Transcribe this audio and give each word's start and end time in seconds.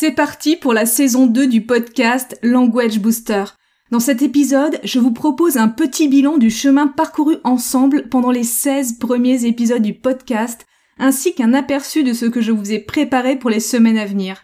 C'est 0.00 0.12
parti 0.12 0.54
pour 0.54 0.74
la 0.74 0.86
saison 0.86 1.26
2 1.26 1.48
du 1.48 1.62
podcast 1.62 2.38
Language 2.44 3.00
Booster. 3.00 3.42
Dans 3.90 3.98
cet 3.98 4.22
épisode, 4.22 4.78
je 4.84 5.00
vous 5.00 5.10
propose 5.10 5.56
un 5.56 5.66
petit 5.66 6.06
bilan 6.06 6.38
du 6.38 6.50
chemin 6.50 6.86
parcouru 6.86 7.38
ensemble 7.42 8.08
pendant 8.08 8.30
les 8.30 8.44
16 8.44 9.00
premiers 9.00 9.44
épisodes 9.44 9.82
du 9.82 9.94
podcast, 9.94 10.66
ainsi 11.00 11.34
qu'un 11.34 11.52
aperçu 11.52 12.04
de 12.04 12.12
ce 12.12 12.26
que 12.26 12.40
je 12.40 12.52
vous 12.52 12.70
ai 12.70 12.78
préparé 12.78 13.40
pour 13.40 13.50
les 13.50 13.58
semaines 13.58 13.98
à 13.98 14.06
venir. 14.06 14.36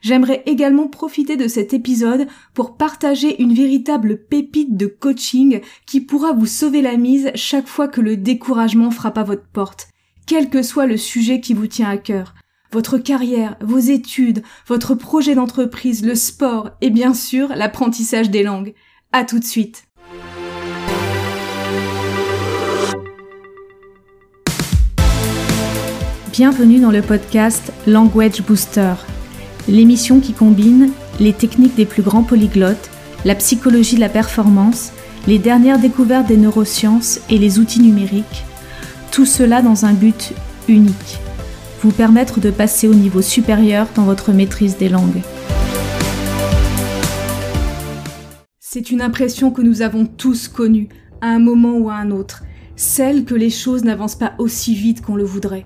J'aimerais 0.00 0.42
également 0.44 0.88
profiter 0.88 1.36
de 1.36 1.46
cet 1.46 1.72
épisode 1.72 2.26
pour 2.52 2.76
partager 2.76 3.40
une 3.40 3.54
véritable 3.54 4.24
pépite 4.26 4.76
de 4.76 4.86
coaching 4.86 5.60
qui 5.86 6.00
pourra 6.00 6.32
vous 6.32 6.46
sauver 6.46 6.82
la 6.82 6.96
mise 6.96 7.30
chaque 7.36 7.68
fois 7.68 7.86
que 7.86 8.00
le 8.00 8.16
découragement 8.16 8.90
frappe 8.90 9.18
à 9.18 9.22
votre 9.22 9.46
porte, 9.52 9.86
quel 10.26 10.50
que 10.50 10.62
soit 10.62 10.86
le 10.86 10.96
sujet 10.96 11.40
qui 11.40 11.54
vous 11.54 11.68
tient 11.68 11.90
à 11.90 11.96
cœur 11.96 12.34
votre 12.72 12.98
carrière, 12.98 13.56
vos 13.60 13.78
études, 13.78 14.42
votre 14.66 14.94
projet 14.94 15.34
d'entreprise, 15.34 16.04
le 16.04 16.14
sport 16.14 16.70
et 16.80 16.90
bien 16.90 17.14
sûr 17.14 17.48
l'apprentissage 17.54 18.30
des 18.30 18.42
langues. 18.42 18.74
À 19.12 19.24
tout 19.24 19.38
de 19.38 19.44
suite. 19.44 19.84
Bienvenue 26.32 26.80
dans 26.80 26.90
le 26.90 27.00
podcast 27.00 27.72
Language 27.86 28.42
Booster, 28.42 28.92
l'émission 29.68 30.20
qui 30.20 30.34
combine 30.34 30.90
les 31.18 31.32
techniques 31.32 31.76
des 31.76 31.86
plus 31.86 32.02
grands 32.02 32.24
polyglottes, 32.24 32.90
la 33.24 33.34
psychologie 33.34 33.94
de 33.94 34.00
la 34.00 34.10
performance, 34.10 34.92
les 35.26 35.38
dernières 35.38 35.78
découvertes 35.78 36.26
des 36.26 36.36
neurosciences 36.36 37.20
et 37.30 37.38
les 37.38 37.58
outils 37.58 37.80
numériques, 37.80 38.44
tout 39.10 39.24
cela 39.24 39.62
dans 39.62 39.86
un 39.86 39.94
but 39.94 40.34
unique 40.68 41.20
permettre 41.90 42.40
de 42.40 42.50
passer 42.50 42.88
au 42.88 42.94
niveau 42.94 43.22
supérieur 43.22 43.86
dans 43.94 44.04
votre 44.04 44.32
maîtrise 44.32 44.76
des 44.76 44.88
langues. 44.88 45.22
C'est 48.60 48.90
une 48.90 49.00
impression 49.00 49.50
que 49.50 49.62
nous 49.62 49.82
avons 49.82 50.06
tous 50.06 50.48
connue, 50.48 50.88
à 51.20 51.28
un 51.28 51.38
moment 51.38 51.78
ou 51.78 51.88
à 51.88 51.94
un 51.94 52.10
autre, 52.10 52.42
celle 52.76 53.24
que 53.24 53.34
les 53.34 53.50
choses 53.50 53.84
n'avancent 53.84 54.18
pas 54.18 54.34
aussi 54.38 54.74
vite 54.74 55.00
qu'on 55.00 55.16
le 55.16 55.24
voudrait. 55.24 55.64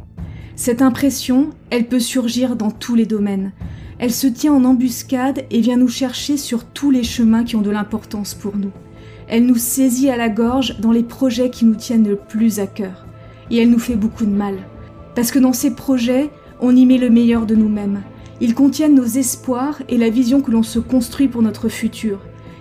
Cette 0.55 0.83
impression, 0.83 1.51
elle 1.71 1.89
peut 1.89 2.01
surgir 2.01 2.55
dans 2.55 2.71
tous 2.71 2.95
les 2.95 3.07
domaines. 3.07 3.53
Elle 3.99 4.13
se 4.13 4.27
tient 4.27 4.53
en 4.53 4.65
embuscade 4.65 5.45
et 5.51 5.61
vient 5.61 5.77
nous 5.77 5.89
chercher 5.89 6.37
sur 6.37 6.65
tous 6.65 6.91
les 6.91 7.03
chemins 7.03 7.45
qui 7.45 7.57
ont 7.57 7.63
de 7.63 7.71
l'importance 7.71 8.35
pour 8.35 8.57
nous. 8.57 8.71
Elle 9.27 9.47
nous 9.47 9.57
saisit 9.57 10.11
à 10.11 10.17
la 10.17 10.29
gorge 10.29 10.79
dans 10.81 10.93
les 10.93 11.03
projets 11.03 11.51
qui 11.51 11.65
nous 11.65 11.75
tiennent 11.75 12.09
le 12.09 12.17
plus 12.17 12.61
à 12.61 12.67
cœur. 12.67 13.07
Et 13.51 13.59
elle 13.59 13.71
nous 13.71 13.79
fait 13.79 13.97
beaucoup 13.97 14.25
de 14.25 14.31
mal. 14.31 14.57
Parce 15.21 15.33
que 15.33 15.39
dans 15.39 15.53
ces 15.53 15.75
projets, 15.75 16.31
on 16.61 16.75
y 16.75 16.87
met 16.87 16.97
le 16.97 17.11
meilleur 17.11 17.45
de 17.45 17.55
nous-mêmes. 17.55 18.01
Ils 18.41 18.55
contiennent 18.55 18.95
nos 18.95 19.05
espoirs 19.05 19.83
et 19.91 19.99
la 19.99 20.09
vision 20.09 20.41
que 20.41 20.51
l'on 20.51 20.63
se 20.63 20.79
construit 20.79 21.29
pour 21.29 21.43
notre 21.43 21.69
futur. 21.69 22.21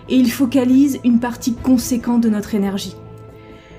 Et 0.10 0.18
ils 0.18 0.30
focalisent 0.30 1.00
une 1.06 1.22
partie 1.22 1.54
conséquente 1.56 2.20
de 2.20 2.28
notre 2.28 2.56
énergie. 2.56 2.98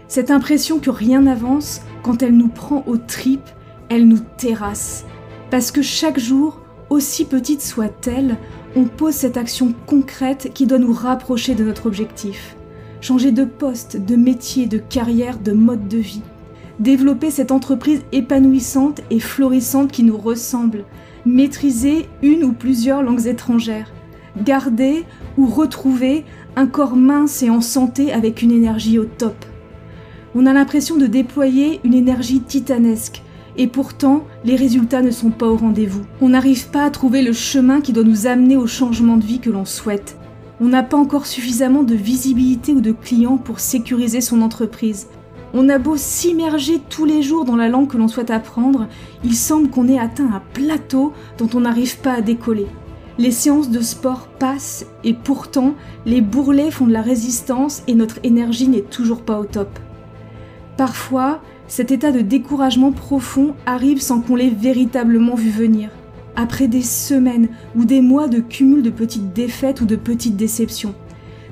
Cette 0.08 0.30
impression 0.30 0.78
que 0.78 0.88
rien 0.88 1.20
n'avance, 1.20 1.82
quand 2.02 2.22
elle 2.22 2.34
nous 2.34 2.48
prend 2.48 2.82
aux 2.86 2.96
tripes, 2.96 3.50
elle 3.90 4.08
nous 4.08 4.20
terrasse. 4.38 5.04
Parce 5.50 5.72
que 5.72 5.82
chaque 5.82 6.18
jour, 6.18 6.62
aussi 6.88 7.26
petite 7.26 7.60
soit-elle, 7.60 8.38
on 8.76 8.84
pose 8.84 9.12
cette 9.12 9.36
action 9.36 9.74
concrète 9.84 10.52
qui 10.54 10.66
doit 10.66 10.78
nous 10.78 10.94
rapprocher 10.94 11.54
de 11.54 11.64
notre 11.64 11.84
objectif. 11.84 12.56
Changer 13.02 13.30
de 13.30 13.44
poste, 13.44 13.98
de 13.98 14.16
métier, 14.16 14.64
de 14.64 14.78
carrière, 14.78 15.38
de 15.38 15.52
mode 15.52 15.86
de 15.86 15.98
vie 15.98 16.22
développer 16.80 17.30
cette 17.30 17.52
entreprise 17.52 18.02
épanouissante 18.10 19.02
et 19.10 19.20
florissante 19.20 19.92
qui 19.92 20.02
nous 20.02 20.16
ressemble, 20.16 20.84
maîtriser 21.26 22.08
une 22.22 22.42
ou 22.42 22.52
plusieurs 22.52 23.02
langues 23.02 23.26
étrangères, 23.26 23.92
garder 24.42 25.04
ou 25.36 25.46
retrouver 25.46 26.24
un 26.56 26.66
corps 26.66 26.96
mince 26.96 27.42
et 27.42 27.50
en 27.50 27.60
santé 27.60 28.12
avec 28.12 28.42
une 28.42 28.50
énergie 28.50 28.98
au 28.98 29.04
top. 29.04 29.44
On 30.34 30.46
a 30.46 30.52
l'impression 30.52 30.96
de 30.96 31.06
déployer 31.06 31.80
une 31.84 31.94
énergie 31.94 32.40
titanesque, 32.40 33.22
et 33.56 33.66
pourtant 33.66 34.24
les 34.44 34.56
résultats 34.56 35.02
ne 35.02 35.10
sont 35.10 35.30
pas 35.30 35.48
au 35.48 35.56
rendez-vous. 35.56 36.02
On 36.20 36.30
n'arrive 36.30 36.70
pas 36.70 36.84
à 36.84 36.90
trouver 36.90 37.20
le 37.20 37.32
chemin 37.32 37.80
qui 37.80 37.92
doit 37.92 38.04
nous 38.04 38.26
amener 38.26 38.56
au 38.56 38.66
changement 38.66 39.16
de 39.16 39.24
vie 39.24 39.40
que 39.40 39.50
l'on 39.50 39.64
souhaite. 39.64 40.16
On 40.60 40.68
n'a 40.68 40.82
pas 40.82 40.96
encore 40.96 41.26
suffisamment 41.26 41.82
de 41.82 41.94
visibilité 41.94 42.72
ou 42.72 42.80
de 42.80 42.92
clients 42.92 43.38
pour 43.38 43.60
sécuriser 43.60 44.20
son 44.20 44.40
entreprise, 44.40 45.08
on 45.52 45.68
a 45.68 45.78
beau 45.78 45.96
s'immerger 45.96 46.80
tous 46.88 47.04
les 47.04 47.22
jours 47.22 47.44
dans 47.44 47.56
la 47.56 47.68
langue 47.68 47.88
que 47.88 47.96
l'on 47.96 48.08
souhaite 48.08 48.30
apprendre, 48.30 48.86
il 49.24 49.34
semble 49.34 49.68
qu'on 49.68 49.88
ait 49.88 49.98
atteint 49.98 50.30
un 50.32 50.42
plateau 50.52 51.12
dont 51.38 51.48
on 51.54 51.60
n'arrive 51.60 51.98
pas 51.98 52.14
à 52.14 52.20
décoller. 52.20 52.66
Les 53.18 53.32
séances 53.32 53.70
de 53.70 53.80
sport 53.80 54.28
passent 54.38 54.86
et 55.04 55.12
pourtant 55.12 55.74
les 56.06 56.20
bourrelets 56.20 56.70
font 56.70 56.86
de 56.86 56.92
la 56.92 57.02
résistance 57.02 57.82
et 57.86 57.94
notre 57.94 58.18
énergie 58.22 58.68
n'est 58.68 58.80
toujours 58.80 59.22
pas 59.22 59.38
au 59.38 59.44
top. 59.44 59.78
Parfois, 60.76 61.42
cet 61.66 61.90
état 61.90 62.12
de 62.12 62.20
découragement 62.20 62.92
profond 62.92 63.54
arrive 63.66 64.00
sans 64.00 64.20
qu'on 64.20 64.36
l'ait 64.36 64.50
véritablement 64.50 65.34
vu 65.34 65.50
venir, 65.50 65.90
après 66.34 66.68
des 66.68 66.82
semaines 66.82 67.48
ou 67.76 67.84
des 67.84 68.00
mois 68.00 68.28
de 68.28 68.40
cumul 68.40 68.82
de 68.82 68.90
petites 68.90 69.32
défaites 69.32 69.80
ou 69.80 69.84
de 69.86 69.96
petites 69.96 70.36
déceptions. 70.36 70.94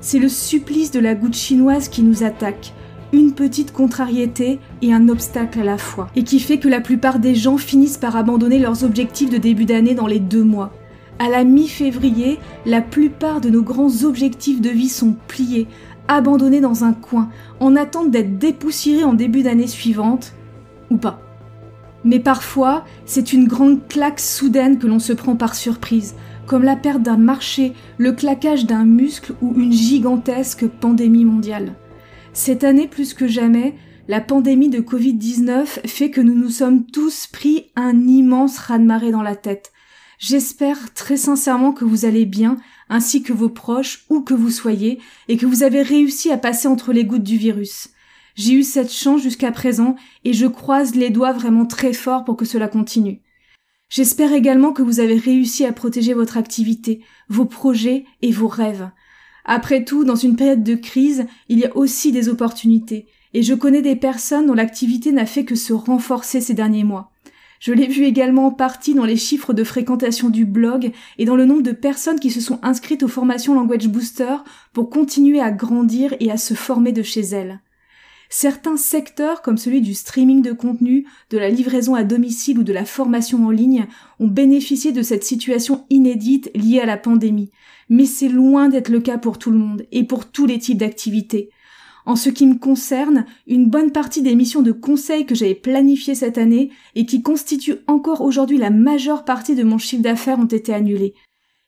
C'est 0.01 0.19
le 0.19 0.29
supplice 0.29 0.91
de 0.91 0.99
la 0.99 1.13
goutte 1.13 1.35
chinoise 1.35 1.89
qui 1.89 2.01
nous 2.01 2.23
attaque, 2.23 2.73
une 3.11 3.33
petite 3.33 3.73
contrariété 3.73 4.59
et 4.81 4.93
un 4.93 5.09
obstacle 5.09 5.59
à 5.59 5.63
la 5.63 5.77
fois, 5.77 6.07
et 6.15 6.23
qui 6.23 6.39
fait 6.39 6.59
que 6.59 6.67
la 6.67 6.81
plupart 6.81 7.19
des 7.19 7.35
gens 7.35 7.57
finissent 7.57 7.97
par 7.97 8.15
abandonner 8.15 8.59
leurs 8.59 8.83
objectifs 8.83 9.29
de 9.29 9.37
début 9.37 9.65
d'année 9.65 9.95
dans 9.95 10.07
les 10.07 10.19
deux 10.19 10.43
mois. 10.43 10.71
À 11.17 11.29
la 11.29 11.43
mi-février, 11.43 12.39
la 12.65 12.81
plupart 12.81 13.41
de 13.41 13.49
nos 13.49 13.63
grands 13.63 14.03
objectifs 14.03 14.61
de 14.61 14.69
vie 14.69 14.89
sont 14.89 15.15
pliés, 15.27 15.67
abandonnés 16.07 16.61
dans 16.61 16.83
un 16.83 16.93
coin, 16.93 17.29
en 17.59 17.75
attente 17.75 18.11
d'être 18.11 18.37
dépoussiérés 18.37 19.03
en 19.03 19.13
début 19.13 19.43
d'année 19.43 19.67
suivante, 19.67 20.33
ou 20.89 20.97
pas. 20.97 21.21
Mais 22.03 22.19
parfois, 22.19 22.85
c'est 23.05 23.33
une 23.33 23.47
grande 23.47 23.87
claque 23.87 24.19
soudaine 24.19 24.79
que 24.79 24.87
l'on 24.87 24.99
se 24.99 25.13
prend 25.13 25.35
par 25.35 25.55
surprise, 25.55 26.15
comme 26.45 26.63
la 26.63 26.75
perte 26.75 27.01
d'un 27.01 27.17
marché, 27.17 27.73
le 27.97 28.13
claquage 28.13 28.65
d'un 28.65 28.85
muscle 28.85 29.33
ou 29.41 29.53
une 29.57 29.73
gigantesque 29.73 30.67
pandémie 30.67 31.25
mondiale. 31.25 31.73
Cette 32.41 32.63
année 32.63 32.87
plus 32.87 33.13
que 33.13 33.27
jamais, 33.27 33.75
la 34.07 34.21
pandémie 34.21 34.69
de 34.69 34.79
Covid-19 34.79 35.85
fait 35.85 36.09
que 36.09 36.21
nous 36.21 36.35
nous 36.35 36.49
sommes 36.49 36.85
tous 36.85 37.27
pris 37.27 37.69
un 37.75 38.07
immense 38.07 38.57
raz-de-marée 38.59 39.11
dans 39.11 39.21
la 39.21 39.35
tête. 39.35 39.73
J'espère 40.19 40.93
très 40.93 41.17
sincèrement 41.17 41.73
que 41.73 41.83
vous 41.83 42.05
allez 42.05 42.25
bien, 42.25 42.55
ainsi 42.87 43.23
que 43.23 43.33
vos 43.33 43.49
proches, 43.49 44.05
où 44.09 44.21
que 44.21 44.33
vous 44.33 44.51
soyez, 44.51 45.01
et 45.27 45.35
que 45.35 45.45
vous 45.45 45.63
avez 45.63 45.81
réussi 45.81 46.31
à 46.31 46.37
passer 46.37 46.69
entre 46.69 46.93
les 46.93 47.03
gouttes 47.03 47.23
du 47.23 47.35
virus. 47.35 47.89
J'ai 48.35 48.53
eu 48.53 48.63
cette 48.63 48.93
chance 48.93 49.21
jusqu'à 49.21 49.51
présent, 49.51 49.97
et 50.23 50.31
je 50.31 50.47
croise 50.47 50.95
les 50.95 51.09
doigts 51.09 51.33
vraiment 51.33 51.65
très 51.65 51.91
fort 51.91 52.23
pour 52.23 52.37
que 52.37 52.45
cela 52.45 52.69
continue. 52.69 53.21
J'espère 53.89 54.31
également 54.31 54.71
que 54.71 54.81
vous 54.81 55.01
avez 55.01 55.17
réussi 55.17 55.65
à 55.65 55.73
protéger 55.73 56.13
votre 56.13 56.37
activité, 56.37 57.03
vos 57.27 57.45
projets 57.45 58.05
et 58.21 58.31
vos 58.31 58.47
rêves. 58.47 58.89
Après 59.51 59.83
tout, 59.83 60.03
dans 60.03 60.15
une 60.15 60.35
période 60.35 60.61
de 60.61 60.75
crise, 60.75 61.25
il 61.47 61.57
y 61.57 61.65
a 61.65 61.75
aussi 61.75 62.11
des 62.11 62.29
opportunités, 62.29 63.07
et 63.33 63.41
je 63.41 63.55
connais 63.55 63.81
des 63.81 63.95
personnes 63.95 64.45
dont 64.45 64.53
l'activité 64.53 65.11
n'a 65.11 65.25
fait 65.25 65.43
que 65.43 65.55
se 65.55 65.73
renforcer 65.73 66.39
ces 66.39 66.53
derniers 66.53 66.83
mois. 66.83 67.11
Je 67.59 67.73
l'ai 67.73 67.87
vu 67.87 68.03
également 68.03 68.45
en 68.45 68.51
partie 68.51 68.93
dans 68.93 69.05
les 69.05 69.17
chiffres 69.17 69.53
de 69.53 69.63
fréquentation 69.63 70.29
du 70.29 70.45
blog 70.45 70.91
et 71.17 71.25
dans 71.25 71.35
le 71.35 71.47
nombre 71.47 71.63
de 71.63 71.71
personnes 71.71 72.19
qui 72.19 72.29
se 72.29 72.41
sont 72.41 72.59
inscrites 72.61 73.01
aux 73.01 73.07
formations 73.07 73.55
Language 73.55 73.87
Booster 73.87 74.35
pour 74.71 74.91
continuer 74.91 75.41
à 75.41 75.49
grandir 75.49 76.13
et 76.19 76.29
à 76.29 76.37
se 76.37 76.53
former 76.53 76.91
de 76.91 77.01
chez 77.01 77.21
elles. 77.21 77.59
Certains 78.31 78.77
secteurs, 78.77 79.41
comme 79.41 79.57
celui 79.57 79.81
du 79.81 79.95
streaming 79.95 80.43
de 80.43 80.51
contenu, 80.51 81.07
de 81.31 81.39
la 81.39 81.49
livraison 81.49 81.95
à 81.95 82.03
domicile 82.03 82.59
ou 82.59 82.63
de 82.63 82.71
la 82.71 82.85
formation 82.85 83.43
en 83.47 83.49
ligne, 83.49 83.87
ont 84.19 84.27
bénéficié 84.27 84.91
de 84.91 85.01
cette 85.01 85.23
situation 85.23 85.85
inédite 85.89 86.51
liée 86.53 86.79
à 86.79 86.85
la 86.85 86.97
pandémie. 86.97 87.49
Mais 87.89 88.05
c'est 88.05 88.29
loin 88.29 88.69
d'être 88.69 88.89
le 88.89 88.99
cas 88.99 89.17
pour 89.17 89.39
tout 89.39 89.49
le 89.49 89.57
monde 89.57 89.83
et 89.91 90.03
pour 90.03 90.29
tous 90.29 90.45
les 90.45 90.59
types 90.59 90.77
d'activités. 90.77 91.49
En 92.05 92.15
ce 92.15 92.29
qui 92.29 92.45
me 92.45 92.59
concerne, 92.59 93.25
une 93.47 93.67
bonne 93.67 93.91
partie 93.91 94.21
des 94.21 94.35
missions 94.35 94.61
de 94.61 94.71
conseil 94.71 95.25
que 95.25 95.35
j'avais 95.35 95.55
planifiées 95.55 96.15
cette 96.15 96.37
année 96.37 96.69
et 96.93 97.07
qui 97.07 97.23
constituent 97.23 97.79
encore 97.87 98.21
aujourd'hui 98.21 98.59
la 98.59 98.69
majeure 98.69 99.25
partie 99.25 99.55
de 99.55 99.63
mon 99.63 99.79
chiffre 99.79 100.03
d'affaires 100.03 100.39
ont 100.39 100.45
été 100.45 100.71
annulées 100.73 101.15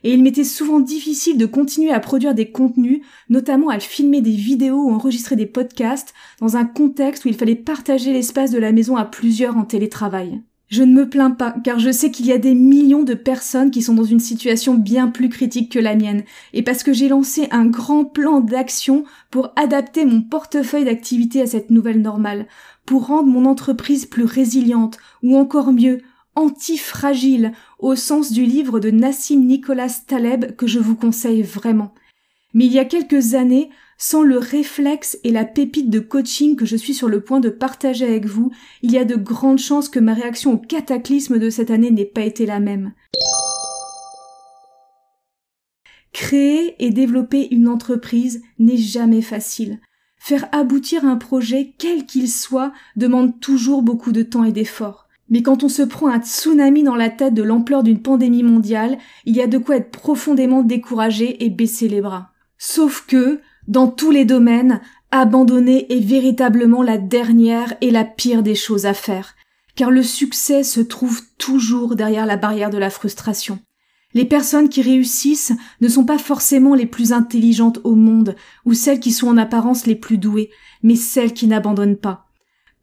et 0.03 0.13
il 0.13 0.23
m'était 0.23 0.43
souvent 0.43 0.79
difficile 0.79 1.37
de 1.37 1.45
continuer 1.45 1.91
à 1.91 1.99
produire 1.99 2.33
des 2.33 2.51
contenus, 2.51 3.01
notamment 3.29 3.69
à 3.69 3.79
filmer 3.79 4.21
des 4.21 4.31
vidéos 4.31 4.83
ou 4.83 4.91
enregistrer 4.91 5.35
des 5.35 5.45
podcasts, 5.45 6.13
dans 6.39 6.57
un 6.57 6.65
contexte 6.65 7.25
où 7.25 7.27
il 7.27 7.35
fallait 7.35 7.55
partager 7.55 8.13
l'espace 8.13 8.51
de 8.51 8.59
la 8.59 8.71
maison 8.71 8.95
à 8.95 9.05
plusieurs 9.05 9.57
en 9.57 9.63
télétravail. 9.63 10.41
Je 10.71 10.83
ne 10.83 10.93
me 10.93 11.09
plains 11.09 11.31
pas, 11.31 11.53
car 11.65 11.79
je 11.79 11.91
sais 11.91 12.11
qu'il 12.11 12.27
y 12.27 12.31
a 12.31 12.37
des 12.37 12.55
millions 12.55 13.03
de 13.03 13.13
personnes 13.13 13.71
qui 13.71 13.81
sont 13.81 13.93
dans 13.93 14.05
une 14.05 14.21
situation 14.21 14.73
bien 14.73 15.09
plus 15.09 15.27
critique 15.27 15.69
que 15.69 15.79
la 15.79 15.97
mienne, 15.97 16.23
et 16.53 16.63
parce 16.63 16.83
que 16.83 16.93
j'ai 16.93 17.09
lancé 17.09 17.49
un 17.51 17.65
grand 17.65 18.05
plan 18.05 18.39
d'action 18.39 19.03
pour 19.31 19.49
adapter 19.57 20.05
mon 20.05 20.21
portefeuille 20.21 20.85
d'activités 20.85 21.41
à 21.41 21.47
cette 21.47 21.71
nouvelle 21.71 22.01
normale, 22.01 22.47
pour 22.85 23.07
rendre 23.07 23.27
mon 23.27 23.45
entreprise 23.45 24.05
plus 24.05 24.23
résiliente, 24.23 24.97
ou 25.23 25.35
encore 25.35 25.73
mieux, 25.73 25.99
antifragile 26.35 27.51
au 27.79 27.95
sens 27.95 28.31
du 28.31 28.45
livre 28.45 28.79
de 28.79 28.91
Nassim 28.91 29.45
Nicolas 29.45 30.01
Taleb 30.07 30.55
que 30.55 30.67
je 30.67 30.79
vous 30.79 30.95
conseille 30.95 31.41
vraiment. 31.41 31.93
Mais 32.53 32.65
il 32.65 32.73
y 32.73 32.79
a 32.79 32.85
quelques 32.85 33.33
années, 33.33 33.69
sans 33.97 34.23
le 34.23 34.37
réflexe 34.37 35.17
et 35.23 35.31
la 35.31 35.45
pépite 35.45 35.89
de 35.89 35.99
coaching 35.99 36.55
que 36.55 36.65
je 36.65 36.75
suis 36.75 36.93
sur 36.93 37.07
le 37.07 37.21
point 37.21 37.39
de 37.39 37.49
partager 37.49 38.05
avec 38.05 38.25
vous, 38.25 38.51
il 38.81 38.91
y 38.91 38.97
a 38.97 39.05
de 39.05 39.15
grandes 39.15 39.59
chances 39.59 39.89
que 39.89 39.99
ma 39.99 40.13
réaction 40.13 40.53
au 40.53 40.57
cataclysme 40.57 41.39
de 41.39 41.49
cette 41.49 41.71
année 41.71 41.91
n'ait 41.91 42.05
pas 42.05 42.21
été 42.21 42.45
la 42.45 42.59
même. 42.59 42.93
Créer 46.13 46.75
et 46.83 46.89
développer 46.89 47.47
une 47.53 47.69
entreprise 47.69 48.43
n'est 48.59 48.77
jamais 48.77 49.21
facile. 49.21 49.79
Faire 50.17 50.47
aboutir 50.51 51.05
un 51.05 51.15
projet, 51.15 51.73
quel 51.77 52.05
qu'il 52.05 52.29
soit, 52.29 52.73
demande 52.95 53.39
toujours 53.39 53.81
beaucoup 53.81 54.11
de 54.11 54.23
temps 54.23 54.43
et 54.43 54.51
d'efforts. 54.51 55.00
Mais 55.31 55.41
quand 55.41 55.63
on 55.63 55.69
se 55.69 55.81
prend 55.81 56.09
un 56.09 56.19
tsunami 56.19 56.83
dans 56.83 56.95
la 56.95 57.09
tête 57.09 57.33
de 57.33 57.41
l'ampleur 57.41 57.81
d'une 57.81 58.01
pandémie 58.01 58.43
mondiale, 58.43 58.97
il 59.25 59.35
y 59.35 59.41
a 59.41 59.47
de 59.47 59.57
quoi 59.57 59.77
être 59.77 59.89
profondément 59.89 60.61
découragé 60.61 61.43
et 61.43 61.49
baisser 61.49 61.87
les 61.87 62.01
bras. 62.01 62.31
Sauf 62.57 63.05
que, 63.07 63.39
dans 63.67 63.87
tous 63.87 64.11
les 64.11 64.25
domaines, 64.25 64.81
abandonner 65.09 65.91
est 65.91 66.05
véritablement 66.05 66.83
la 66.83 66.97
dernière 66.97 67.73
et 67.79 67.91
la 67.91 68.03
pire 68.03 68.43
des 68.43 68.55
choses 68.55 68.85
à 68.85 68.93
faire, 68.93 69.35
car 69.75 69.89
le 69.89 70.03
succès 70.03 70.63
se 70.63 70.81
trouve 70.81 71.21
toujours 71.37 71.95
derrière 71.95 72.25
la 72.25 72.37
barrière 72.37 72.69
de 72.69 72.77
la 72.77 72.89
frustration. 72.89 73.59
Les 74.13 74.25
personnes 74.25 74.67
qui 74.67 74.81
réussissent 74.81 75.53
ne 75.79 75.87
sont 75.87 76.03
pas 76.03 76.17
forcément 76.17 76.75
les 76.75 76.85
plus 76.85 77.13
intelligentes 77.13 77.79
au 77.85 77.95
monde, 77.95 78.35
ou 78.65 78.73
celles 78.73 78.99
qui 78.99 79.13
sont 79.13 79.29
en 79.29 79.37
apparence 79.37 79.85
les 79.85 79.95
plus 79.95 80.17
douées, 80.17 80.49
mais 80.83 80.97
celles 80.97 81.33
qui 81.33 81.47
n'abandonnent 81.47 81.97
pas. 81.97 82.27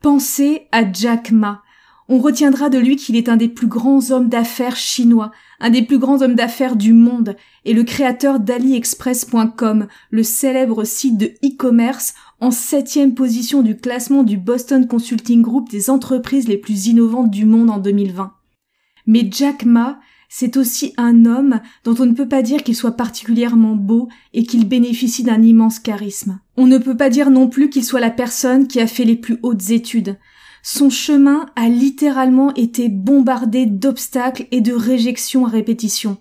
Pensez 0.01 0.67
à 0.73 0.91
Jack 0.91 1.31
Ma. 1.31 1.63
On 2.11 2.19
retiendra 2.19 2.71
de 2.71 2.79
lui 2.79 2.97
qu'il 2.97 3.17
est 3.17 3.29
un 3.29 3.37
des 3.37 3.49
plus 3.49 3.67
grands 3.67 4.11
hommes 4.11 4.31
d'affaires 4.31 4.77
chinois, 4.77 5.31
un 5.61 5.69
des 5.69 5.83
plus 5.83 5.99
grands 5.99 6.23
hommes 6.23 6.35
d'affaires 6.37 6.77
du 6.77 6.95
monde, 6.95 7.37
et 7.67 7.75
le 7.75 7.85
créateur 7.85 8.41
d'AliExpress.com, 8.41 9.89
le 10.11 10.23
célèbre 10.23 10.85
site 10.85 11.19
de 11.19 11.27
e-commerce 11.45 12.15
en 12.41 12.51
septième 12.51 13.15
position 13.15 13.63
du 13.63 13.77
classement 13.77 14.23
du 14.23 14.39
Boston 14.39 14.87
Consulting 14.87 15.43
Group 15.43 15.69
des 15.69 15.91
entreprises 15.91 16.49
les 16.49 16.57
plus 16.57 16.87
innovantes 16.87 17.31
du 17.31 17.45
monde 17.45 17.69
en 17.69 17.79
2020. 17.79 18.33
Mais 19.07 19.29
Jack 19.31 19.65
Ma 19.65 20.01
c'est 20.29 20.59
aussi 20.59 20.93
un 20.99 21.25
homme 21.25 21.61
dont 21.85 21.95
on 21.99 22.07
ne 22.07 22.13
peut 22.13 22.29
pas 22.29 22.43
dire 22.43 22.63
qu'il 22.63 22.77
soit 22.77 22.97
particulièrement 22.97 23.77
beau 23.77 24.09
et 24.35 24.45
qu'il 24.45 24.69
bénéficie 24.69 25.23
d'un 25.23 25.43
immense 25.43 25.79
charisme. 25.79 26.41
On 26.57 26.67
ne 26.67 26.79
peut 26.79 26.97
pas 26.97 27.09
dire 27.09 27.31
non 27.31 27.49
plus 27.49 27.71
qu'il 27.71 27.85
soit 27.85 28.01
la 28.01 28.11
personne 28.11 28.69
qui 28.69 28.79
a 28.81 28.87
fait 28.87 29.05
les 29.05 29.17
plus 29.17 29.39
hautes 29.43 29.71
études. 29.71 30.19
Son 30.63 30.91
chemin 30.91 31.47
a 31.57 31.69
littéralement 31.69 32.53
été 32.55 32.89
bombardé 32.89 33.67
d'obstacles 33.67 34.47
et 34.51 34.61
de 34.61 34.73
réjections 34.73 35.47
à 35.47 35.49
répétition. 35.49 36.19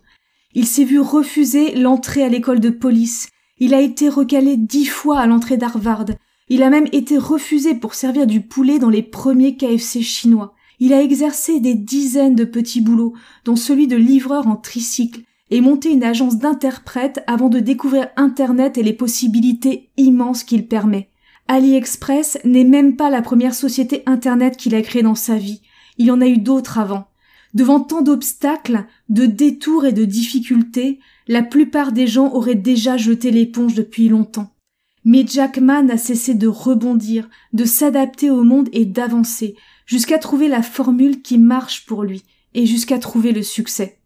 Il 0.53 0.65
s'est 0.65 0.85
vu 0.85 0.99
refuser 0.99 1.75
l'entrée 1.75 2.23
à 2.23 2.29
l'école 2.29 2.59
de 2.59 2.69
police. 2.69 3.29
Il 3.59 3.73
a 3.73 3.81
été 3.81 4.09
recalé 4.09 4.57
dix 4.57 4.85
fois 4.85 5.19
à 5.19 5.27
l'entrée 5.27 5.57
d'Harvard. 5.57 6.05
Il 6.49 6.63
a 6.63 6.69
même 6.69 6.87
été 6.91 7.17
refusé 7.17 7.75
pour 7.75 7.93
servir 7.93 8.27
du 8.27 8.41
poulet 8.41 8.79
dans 8.79 8.89
les 8.89 9.03
premiers 9.03 9.57
KFC 9.57 10.01
chinois. 10.01 10.53
Il 10.79 10.93
a 10.93 11.01
exercé 11.01 11.59
des 11.59 11.73
dizaines 11.73 12.35
de 12.35 12.45
petits 12.45 12.81
boulots, 12.81 13.13
dont 13.45 13.55
celui 13.55 13.87
de 13.87 13.95
livreur 13.95 14.47
en 14.47 14.55
tricycle, 14.55 15.21
et 15.49 15.61
monté 15.61 15.91
une 15.91 16.03
agence 16.03 16.37
d'interprètes 16.37 17.23
avant 17.25 17.49
de 17.49 17.59
découvrir 17.59 18.09
Internet 18.15 18.77
et 18.77 18.83
les 18.83 18.93
possibilités 18.93 19.89
immenses 19.97 20.43
qu'il 20.43 20.67
permet. 20.67 21.09
AliExpress 21.47 22.39
n'est 22.43 22.63
même 22.63 22.95
pas 22.95 23.09
la 23.09 23.21
première 23.21 23.55
société 23.55 24.03
Internet 24.05 24.57
qu'il 24.57 24.75
a 24.75 24.81
créée 24.81 25.03
dans 25.03 25.15
sa 25.15 25.35
vie. 25.35 25.61
Il 25.97 26.11
en 26.11 26.21
a 26.21 26.27
eu 26.27 26.37
d'autres 26.37 26.77
avant. 26.77 27.07
Devant 27.53 27.79
tant 27.79 28.01
d'obstacles, 28.01 28.85
de 29.09 29.25
détours 29.25 29.85
et 29.85 29.93
de 29.93 30.05
difficultés, 30.05 30.99
la 31.27 31.41
plupart 31.41 31.91
des 31.91 32.07
gens 32.07 32.33
auraient 32.33 32.55
déjà 32.55 32.97
jeté 32.97 33.31
l'éponge 33.31 33.73
depuis 33.73 34.09
longtemps. 34.09 34.53
Mais 35.05 35.25
Jack 35.25 35.57
Ma 35.57 35.81
n'a 35.81 35.97
cessé 35.97 36.33
de 36.33 36.47
rebondir, 36.47 37.29
de 37.53 37.63
s'adapter 37.63 38.29
au 38.29 38.43
monde 38.43 38.69
et 38.73 38.85
d'avancer, 38.85 39.55
jusqu'à 39.85 40.19
trouver 40.19 40.49
la 40.49 40.61
formule 40.61 41.21
qui 41.21 41.37
marche 41.37 41.85
pour 41.85 42.03
lui 42.03 42.23
et 42.53 42.65
jusqu'à 42.65 42.99
trouver 42.99 43.31
le 43.31 43.43
succès. 43.43 43.99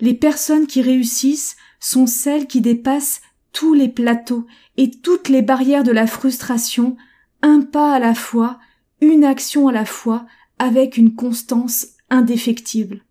Les 0.00 0.14
personnes 0.14 0.66
qui 0.66 0.82
réussissent 0.82 1.56
sont 1.80 2.06
celles 2.06 2.46
qui 2.46 2.60
dépassent 2.60 3.22
tous 3.52 3.74
les 3.74 3.88
plateaux 3.88 4.46
et 4.76 4.90
toutes 4.90 5.28
les 5.28 5.42
barrières 5.42 5.84
de 5.84 5.92
la 5.92 6.06
frustration, 6.06 6.96
un 7.42 7.60
pas 7.60 7.94
à 7.94 7.98
la 7.98 8.14
fois, 8.14 8.58
une 9.00 9.24
action 9.24 9.68
à 9.68 9.72
la 9.72 9.84
fois, 9.84 10.26
avec 10.58 10.96
une 10.96 11.14
constance 11.14 11.88
indéfectible. 12.10 13.02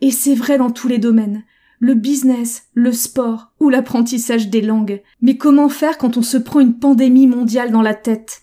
Et 0.00 0.10
c'est 0.10 0.34
vrai 0.34 0.58
dans 0.58 0.70
tous 0.70 0.88
les 0.88 0.98
domaines, 0.98 1.44
le 1.78 1.94
business, 1.94 2.64
le 2.74 2.92
sport 2.92 3.52
ou 3.60 3.68
l'apprentissage 3.68 4.48
des 4.48 4.62
langues. 4.62 5.02
Mais 5.20 5.36
comment 5.36 5.68
faire 5.68 5.98
quand 5.98 6.16
on 6.16 6.22
se 6.22 6.36
prend 6.36 6.60
une 6.60 6.78
pandémie 6.78 7.26
mondiale 7.26 7.70
dans 7.70 7.82
la 7.82 7.94
tête? 7.94 8.42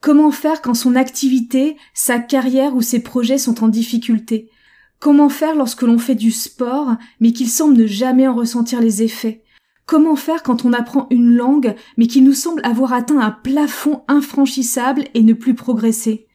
Comment 0.00 0.30
faire 0.30 0.60
quand 0.60 0.74
son 0.74 0.96
activité, 0.96 1.76
sa 1.94 2.18
carrière 2.18 2.76
ou 2.76 2.82
ses 2.82 3.02
projets 3.02 3.38
sont 3.38 3.64
en 3.64 3.68
difficulté? 3.68 4.50
Comment 4.98 5.30
faire 5.30 5.54
lorsque 5.54 5.82
l'on 5.82 5.98
fait 5.98 6.14
du 6.14 6.30
sport, 6.30 6.96
mais 7.20 7.32
qu'il 7.32 7.48
semble 7.48 7.76
ne 7.76 7.86
jamais 7.86 8.28
en 8.28 8.34
ressentir 8.34 8.80
les 8.80 9.02
effets? 9.02 9.43
Comment 9.86 10.16
faire 10.16 10.42
quand 10.42 10.64
on 10.64 10.72
apprend 10.72 11.06
une 11.10 11.34
langue, 11.34 11.74
mais 11.96 12.06
qu'il 12.06 12.24
nous 12.24 12.32
semble 12.32 12.62
avoir 12.64 12.92
atteint 12.92 13.20
un 13.20 13.30
plafond 13.30 14.02
infranchissable 14.08 15.04
et 15.14 15.22
ne 15.22 15.34
plus 15.34 15.54
progresser? 15.54 16.26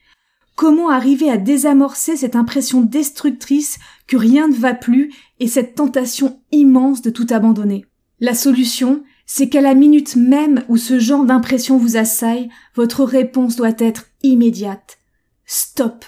Comment 0.56 0.90
arriver 0.90 1.30
à 1.30 1.38
désamorcer 1.38 2.18
cette 2.18 2.36
impression 2.36 2.82
destructrice 2.82 3.80
que 4.08 4.18
rien 4.18 4.50
ne 4.50 4.56
va 4.56 4.74
plus 4.74 5.14
et 5.40 5.48
cette 5.48 5.76
tentation 5.76 6.42
immense 6.52 7.02
de 7.02 7.10
tout 7.10 7.28
abandonner? 7.30 7.86
La 8.20 8.34
solution, 8.34 9.04
c'est 9.26 9.48
qu'à 9.48 9.62
la 9.62 9.74
minute 9.74 10.16
même 10.16 10.64
où 10.68 10.76
ce 10.76 11.00
genre 11.00 11.24
d'impression 11.24 11.78
vous 11.78 11.98
assaille, 11.98 12.50
votre 12.76 13.04
réponse 13.04 13.56
doit 13.56 13.76
être 13.78 14.08
immédiate. 14.22 14.98
Stop. 15.46 16.04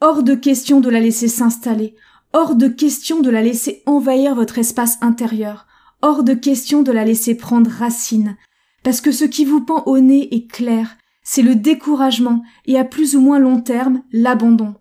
Hors 0.00 0.22
de 0.22 0.34
question 0.34 0.80
de 0.80 0.90
la 0.90 1.00
laisser 1.00 1.28
s'installer. 1.28 1.96
Hors 2.32 2.56
de 2.56 2.68
question 2.68 3.20
de 3.20 3.30
la 3.30 3.42
laisser 3.42 3.82
envahir 3.86 4.34
votre 4.34 4.58
espace 4.58 4.98
intérieur. 5.00 5.67
Hors 6.00 6.22
de 6.22 6.34
question 6.34 6.82
de 6.82 6.92
la 6.92 7.04
laisser 7.04 7.34
prendre 7.34 7.70
racine. 7.70 8.36
Parce 8.84 9.00
que 9.00 9.10
ce 9.10 9.24
qui 9.24 9.44
vous 9.44 9.64
pend 9.64 9.82
au 9.86 9.98
nez 9.98 10.32
est 10.32 10.48
clair. 10.48 10.96
C'est 11.24 11.42
le 11.42 11.56
découragement 11.56 12.42
et 12.66 12.78
à 12.78 12.84
plus 12.84 13.16
ou 13.16 13.20
moins 13.20 13.40
long 13.40 13.60
terme, 13.60 14.02
l'abandon. 14.12 14.76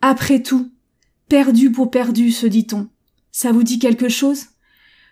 Après 0.00 0.42
tout, 0.42 0.70
perdu 1.28 1.70
pour 1.70 1.90
perdu, 1.90 2.32
se 2.32 2.46
dit-on. 2.46 2.88
Ça 3.30 3.52
vous 3.52 3.62
dit 3.62 3.78
quelque 3.78 4.08
chose? 4.08 4.46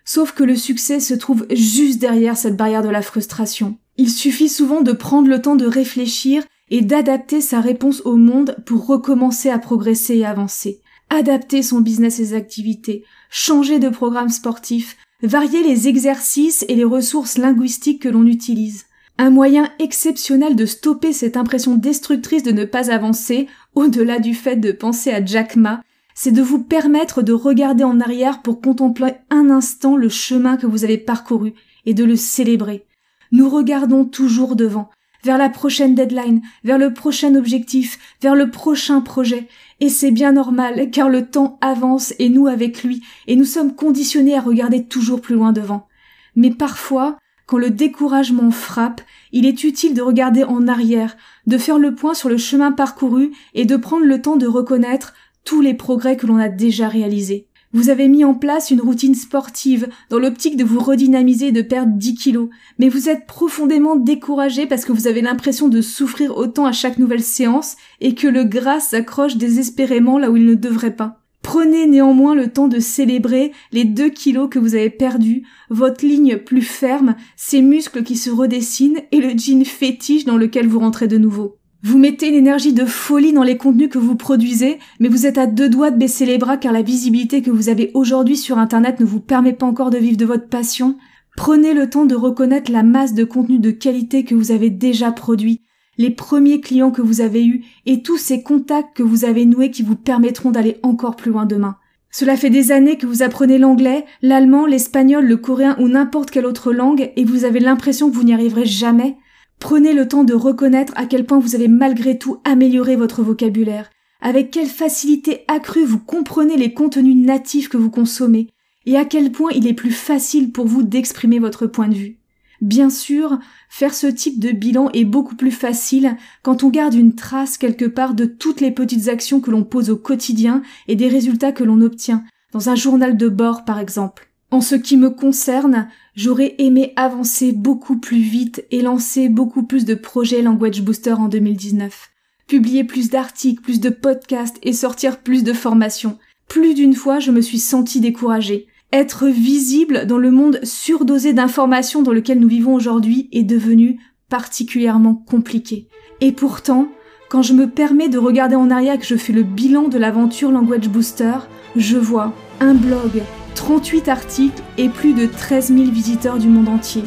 Sauf 0.04 0.32
que 0.32 0.42
le 0.44 0.56
succès 0.56 0.98
se 0.98 1.14
trouve 1.14 1.46
juste 1.50 2.00
derrière 2.00 2.36
cette 2.36 2.56
barrière 2.56 2.82
de 2.82 2.88
la 2.88 3.02
frustration. 3.02 3.78
Il 3.96 4.10
suffit 4.10 4.48
souvent 4.48 4.82
de 4.82 4.92
prendre 4.92 5.28
le 5.28 5.40
temps 5.40 5.56
de 5.56 5.66
réfléchir 5.66 6.44
et 6.70 6.82
d'adapter 6.82 7.40
sa 7.40 7.60
réponse 7.60 8.02
au 8.04 8.16
monde 8.16 8.56
pour 8.66 8.86
recommencer 8.86 9.48
à 9.48 9.60
progresser 9.60 10.16
et 10.16 10.26
avancer. 10.26 10.80
Adapter 11.08 11.62
son 11.62 11.80
business 11.80 12.18
et 12.18 12.26
ses 12.26 12.34
activités, 12.34 13.04
changer 13.30 13.78
de 13.78 13.88
programme 13.88 14.28
sportif, 14.28 14.96
varier 15.22 15.62
les 15.62 15.88
exercices 15.88 16.64
et 16.68 16.74
les 16.74 16.84
ressources 16.84 17.38
linguistiques 17.38 18.02
que 18.02 18.08
l'on 18.08 18.26
utilise. 18.26 18.86
Un 19.18 19.30
moyen 19.30 19.70
exceptionnel 19.78 20.56
de 20.56 20.66
stopper 20.66 21.12
cette 21.12 21.36
impression 21.36 21.76
destructrice 21.76 22.42
de 22.42 22.52
ne 22.52 22.64
pas 22.64 22.90
avancer, 22.90 23.48
au-delà 23.74 24.18
du 24.18 24.34
fait 24.34 24.56
de 24.56 24.72
penser 24.72 25.10
à 25.10 25.24
Jack 25.24 25.56
Ma, 25.56 25.82
c'est 26.14 26.32
de 26.32 26.42
vous 26.42 26.62
permettre 26.62 27.22
de 27.22 27.32
regarder 27.32 27.84
en 27.84 28.00
arrière 28.00 28.42
pour 28.42 28.60
contempler 28.60 29.14
un 29.30 29.50
instant 29.50 29.96
le 29.96 30.08
chemin 30.08 30.56
que 30.56 30.66
vous 30.66 30.84
avez 30.84 30.98
parcouru 30.98 31.54
et 31.84 31.94
de 31.94 32.04
le 32.04 32.16
célébrer. 32.16 32.86
Nous 33.32 33.48
regardons 33.48 34.04
toujours 34.04 34.56
devant, 34.56 34.90
vers 35.24 35.38
la 35.38 35.48
prochaine 35.48 35.94
deadline, 35.94 36.40
vers 36.64 36.78
le 36.78 36.94
prochain 36.94 37.34
objectif, 37.34 37.98
vers 38.22 38.34
le 38.34 38.50
prochain 38.50 39.00
projet, 39.00 39.48
et 39.80 39.88
c'est 39.88 40.10
bien 40.10 40.32
normal, 40.32 40.90
car 40.90 41.08
le 41.08 41.26
temps 41.26 41.58
avance 41.60 42.14
et 42.18 42.28
nous 42.28 42.46
avec 42.46 42.82
lui, 42.82 43.02
et 43.26 43.36
nous 43.36 43.44
sommes 43.44 43.74
conditionnés 43.74 44.36
à 44.36 44.40
regarder 44.40 44.84
toujours 44.84 45.20
plus 45.20 45.34
loin 45.34 45.52
devant. 45.52 45.86
Mais 46.34 46.50
parfois, 46.50 47.18
quand 47.46 47.58
le 47.58 47.70
découragement 47.70 48.50
frappe, 48.50 49.02
il 49.32 49.46
est 49.46 49.64
utile 49.64 49.94
de 49.94 50.02
regarder 50.02 50.44
en 50.44 50.66
arrière, 50.66 51.16
de 51.46 51.58
faire 51.58 51.78
le 51.78 51.94
point 51.94 52.14
sur 52.14 52.28
le 52.28 52.38
chemin 52.38 52.72
parcouru 52.72 53.32
et 53.54 53.64
de 53.64 53.76
prendre 53.76 54.04
le 54.04 54.20
temps 54.20 54.36
de 54.36 54.46
reconnaître 54.46 55.14
tous 55.44 55.60
les 55.60 55.74
progrès 55.74 56.16
que 56.16 56.26
l'on 56.26 56.38
a 56.38 56.48
déjà 56.48 56.88
réalisés. 56.88 57.46
Vous 57.76 57.90
avez 57.90 58.08
mis 58.08 58.24
en 58.24 58.32
place 58.32 58.70
une 58.70 58.80
routine 58.80 59.14
sportive 59.14 59.90
dans 60.08 60.18
l'optique 60.18 60.56
de 60.56 60.64
vous 60.64 60.80
redynamiser 60.80 61.48
et 61.48 61.52
de 61.52 61.60
perdre 61.60 61.92
10 61.94 62.14
kilos, 62.14 62.48
mais 62.78 62.88
vous 62.88 63.10
êtes 63.10 63.26
profondément 63.26 63.96
découragé 63.96 64.64
parce 64.64 64.86
que 64.86 64.92
vous 64.92 65.08
avez 65.08 65.20
l'impression 65.20 65.68
de 65.68 65.82
souffrir 65.82 66.38
autant 66.38 66.64
à 66.64 66.72
chaque 66.72 66.96
nouvelle 66.96 67.22
séance 67.22 67.76
et 68.00 68.14
que 68.14 68.28
le 68.28 68.44
gras 68.44 68.80
s'accroche 68.80 69.36
désespérément 69.36 70.18
là 70.18 70.30
où 70.30 70.38
il 70.38 70.46
ne 70.46 70.54
devrait 70.54 70.96
pas. 70.96 71.20
Prenez 71.42 71.86
néanmoins 71.86 72.34
le 72.34 72.50
temps 72.50 72.68
de 72.68 72.78
célébrer 72.78 73.52
les 73.72 73.84
2 73.84 74.08
kilos 74.08 74.48
que 74.50 74.58
vous 74.58 74.74
avez 74.74 74.88
perdus, 74.88 75.42
votre 75.68 76.02
ligne 76.02 76.38
plus 76.38 76.62
ferme, 76.62 77.14
ces 77.36 77.60
muscles 77.60 78.04
qui 78.04 78.16
se 78.16 78.30
redessinent 78.30 79.02
et 79.12 79.20
le 79.20 79.36
jean 79.36 79.66
fétiche 79.66 80.24
dans 80.24 80.38
lequel 80.38 80.66
vous 80.66 80.78
rentrez 80.78 81.08
de 81.08 81.18
nouveau. 81.18 81.58
Vous 81.88 81.98
mettez 81.98 82.30
une 82.30 82.34
énergie 82.34 82.72
de 82.72 82.84
folie 82.84 83.32
dans 83.32 83.44
les 83.44 83.56
contenus 83.56 83.88
que 83.88 83.98
vous 83.98 84.16
produisez, 84.16 84.80
mais 84.98 85.06
vous 85.06 85.24
êtes 85.24 85.38
à 85.38 85.46
deux 85.46 85.68
doigts 85.68 85.92
de 85.92 85.96
baisser 85.96 86.26
les 86.26 86.36
bras 86.36 86.56
car 86.56 86.72
la 86.72 86.82
visibilité 86.82 87.42
que 87.42 87.50
vous 87.52 87.68
avez 87.68 87.92
aujourd'hui 87.94 88.36
sur 88.36 88.58
Internet 88.58 88.98
ne 88.98 89.04
vous 89.04 89.20
permet 89.20 89.52
pas 89.52 89.66
encore 89.66 89.90
de 89.90 89.96
vivre 89.96 90.16
de 90.16 90.24
votre 90.24 90.48
passion. 90.48 90.96
Prenez 91.36 91.74
le 91.74 91.88
temps 91.88 92.04
de 92.04 92.16
reconnaître 92.16 92.72
la 92.72 92.82
masse 92.82 93.14
de 93.14 93.22
contenus 93.22 93.60
de 93.60 93.70
qualité 93.70 94.24
que 94.24 94.34
vous 94.34 94.50
avez 94.50 94.68
déjà 94.68 95.12
produit, 95.12 95.60
les 95.96 96.10
premiers 96.10 96.60
clients 96.60 96.90
que 96.90 97.02
vous 97.02 97.20
avez 97.20 97.46
eus 97.46 97.64
et 97.86 98.02
tous 98.02 98.16
ces 98.16 98.42
contacts 98.42 98.96
que 98.96 99.04
vous 99.04 99.24
avez 99.24 99.46
noués 99.46 99.70
qui 99.70 99.84
vous 99.84 99.94
permettront 99.94 100.50
d'aller 100.50 100.78
encore 100.82 101.14
plus 101.14 101.30
loin 101.30 101.46
demain. 101.46 101.76
Cela 102.10 102.36
fait 102.36 102.50
des 102.50 102.72
années 102.72 102.98
que 102.98 103.06
vous 103.06 103.22
apprenez 103.22 103.58
l'anglais, 103.58 104.06
l'allemand, 104.22 104.66
l'espagnol, 104.66 105.24
le 105.24 105.36
coréen 105.36 105.76
ou 105.78 105.86
n'importe 105.86 106.32
quelle 106.32 106.46
autre 106.46 106.72
langue 106.72 107.12
et 107.14 107.24
vous 107.24 107.44
avez 107.44 107.60
l'impression 107.60 108.10
que 108.10 108.16
vous 108.16 108.24
n'y 108.24 108.34
arriverez 108.34 108.66
jamais. 108.66 109.18
Prenez 109.58 109.94
le 109.94 110.06
temps 110.06 110.24
de 110.24 110.34
reconnaître 110.34 110.92
à 110.96 111.06
quel 111.06 111.24
point 111.24 111.38
vous 111.38 111.54
avez 111.54 111.68
malgré 111.68 112.18
tout 112.18 112.38
amélioré 112.44 112.96
votre 112.96 113.22
vocabulaire, 113.22 113.90
avec 114.20 114.50
quelle 114.50 114.68
facilité 114.68 115.44
accrue 115.48 115.84
vous 115.84 115.98
comprenez 115.98 116.56
les 116.56 116.72
contenus 116.72 117.16
natifs 117.16 117.68
que 117.68 117.76
vous 117.76 117.90
consommez, 117.90 118.48
et 118.86 118.96
à 118.96 119.04
quel 119.04 119.32
point 119.32 119.50
il 119.54 119.66
est 119.66 119.74
plus 119.74 119.90
facile 119.90 120.52
pour 120.52 120.66
vous 120.66 120.82
d'exprimer 120.82 121.38
votre 121.38 121.66
point 121.66 121.88
de 121.88 121.94
vue. 121.94 122.18
Bien 122.60 122.88
sûr, 122.88 123.38
faire 123.68 123.92
ce 123.92 124.06
type 124.06 124.40
de 124.40 124.50
bilan 124.50 124.90
est 124.94 125.04
beaucoup 125.04 125.36
plus 125.36 125.50
facile 125.50 126.16
quand 126.42 126.62
on 126.62 126.70
garde 126.70 126.94
une 126.94 127.14
trace 127.14 127.58
quelque 127.58 127.84
part 127.84 128.14
de 128.14 128.24
toutes 128.24 128.60
les 128.60 128.70
petites 128.70 129.08
actions 129.08 129.40
que 129.40 129.50
l'on 129.50 129.64
pose 129.64 129.90
au 129.90 129.96
quotidien 129.96 130.62
et 130.88 130.96
des 130.96 131.08
résultats 131.08 131.52
que 131.52 131.64
l'on 131.64 131.82
obtient, 131.82 132.24
dans 132.52 132.70
un 132.70 132.74
journal 132.74 133.16
de 133.16 133.28
bord 133.28 133.64
par 133.64 133.78
exemple. 133.78 134.25
En 134.50 134.60
ce 134.60 134.76
qui 134.76 134.96
me 134.96 135.10
concerne, 135.10 135.88
j'aurais 136.14 136.54
aimé 136.58 136.92
avancer 136.96 137.52
beaucoup 137.52 137.98
plus 137.98 138.20
vite 138.20 138.64
et 138.70 138.80
lancer 138.80 139.28
beaucoup 139.28 139.64
plus 139.64 139.84
de 139.84 139.94
projets 139.94 140.42
Language 140.42 140.82
Booster 140.82 141.14
en 141.14 141.28
2019. 141.28 142.10
Publier 142.46 142.84
plus 142.84 143.10
d'articles, 143.10 143.60
plus 143.60 143.80
de 143.80 143.90
podcasts 143.90 144.58
et 144.62 144.72
sortir 144.72 145.18
plus 145.18 145.42
de 145.42 145.52
formations. 145.52 146.18
Plus 146.48 146.74
d'une 146.74 146.94
fois, 146.94 147.18
je 147.18 147.32
me 147.32 147.40
suis 147.40 147.58
sentie 147.58 148.00
découragée. 148.00 148.68
Être 148.92 149.26
visible 149.26 150.06
dans 150.06 150.18
le 150.18 150.30
monde 150.30 150.60
surdosé 150.62 151.32
d'informations 151.32 152.02
dans 152.02 152.12
lequel 152.12 152.38
nous 152.38 152.48
vivons 152.48 152.74
aujourd'hui 152.74 153.28
est 153.32 153.42
devenu 153.42 154.00
particulièrement 154.28 155.14
compliqué. 155.14 155.88
Et 156.20 156.30
pourtant, 156.30 156.88
quand 157.28 157.42
je 157.42 157.52
me 157.52 157.68
permets 157.68 158.08
de 158.08 158.18
regarder 158.18 158.54
en 158.54 158.70
arrière 158.70 158.98
que 158.98 159.04
je 159.04 159.16
fais 159.16 159.32
le 159.32 159.42
bilan 159.42 159.88
de 159.88 159.98
l'aventure 159.98 160.52
Language 160.52 160.88
Booster, 160.88 161.34
je 161.74 161.98
vois 161.98 162.32
un 162.60 162.74
blog, 162.74 163.22
38 163.56 164.08
articles 164.08 164.62
et 164.78 164.88
plus 164.88 165.14
de 165.14 165.26
13 165.26 165.74
000 165.74 165.90
visiteurs 165.90 166.38
du 166.38 166.46
monde 166.46 166.68
entier. 166.68 167.02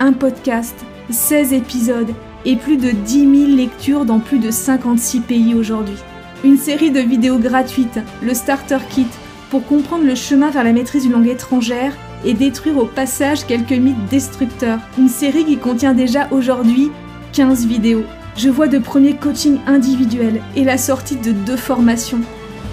Un 0.00 0.12
podcast, 0.12 0.74
16 1.08 1.52
épisodes 1.54 2.12
et 2.44 2.56
plus 2.56 2.76
de 2.76 2.90
10 2.90 3.46
000 3.46 3.56
lectures 3.56 4.04
dans 4.04 4.18
plus 4.18 4.40
de 4.40 4.50
56 4.50 5.20
pays 5.20 5.54
aujourd'hui. 5.54 5.96
Une 6.44 6.58
série 6.58 6.90
de 6.90 7.00
vidéos 7.00 7.38
gratuites, 7.38 8.00
le 8.20 8.34
Starter 8.34 8.78
Kit, 8.90 9.06
pour 9.48 9.64
comprendre 9.64 10.04
le 10.04 10.16
chemin 10.16 10.50
vers 10.50 10.64
la 10.64 10.72
maîtrise 10.72 11.04
d'une 11.04 11.12
langue 11.12 11.28
étrangère 11.28 11.92
et 12.24 12.34
détruire 12.34 12.78
au 12.78 12.84
passage 12.84 13.46
quelques 13.46 13.70
mythes 13.70 14.08
destructeurs. 14.10 14.80
Une 14.98 15.08
série 15.08 15.44
qui 15.44 15.56
contient 15.56 15.94
déjà 15.94 16.26
aujourd'hui 16.32 16.90
15 17.32 17.66
vidéos. 17.66 18.04
Je 18.36 18.48
vois 18.48 18.66
de 18.66 18.78
premiers 18.78 19.16
coachings 19.16 19.60
individuels 19.66 20.42
et 20.56 20.64
la 20.64 20.78
sortie 20.78 21.16
de 21.16 21.30
deux 21.30 21.56
formations 21.56 22.20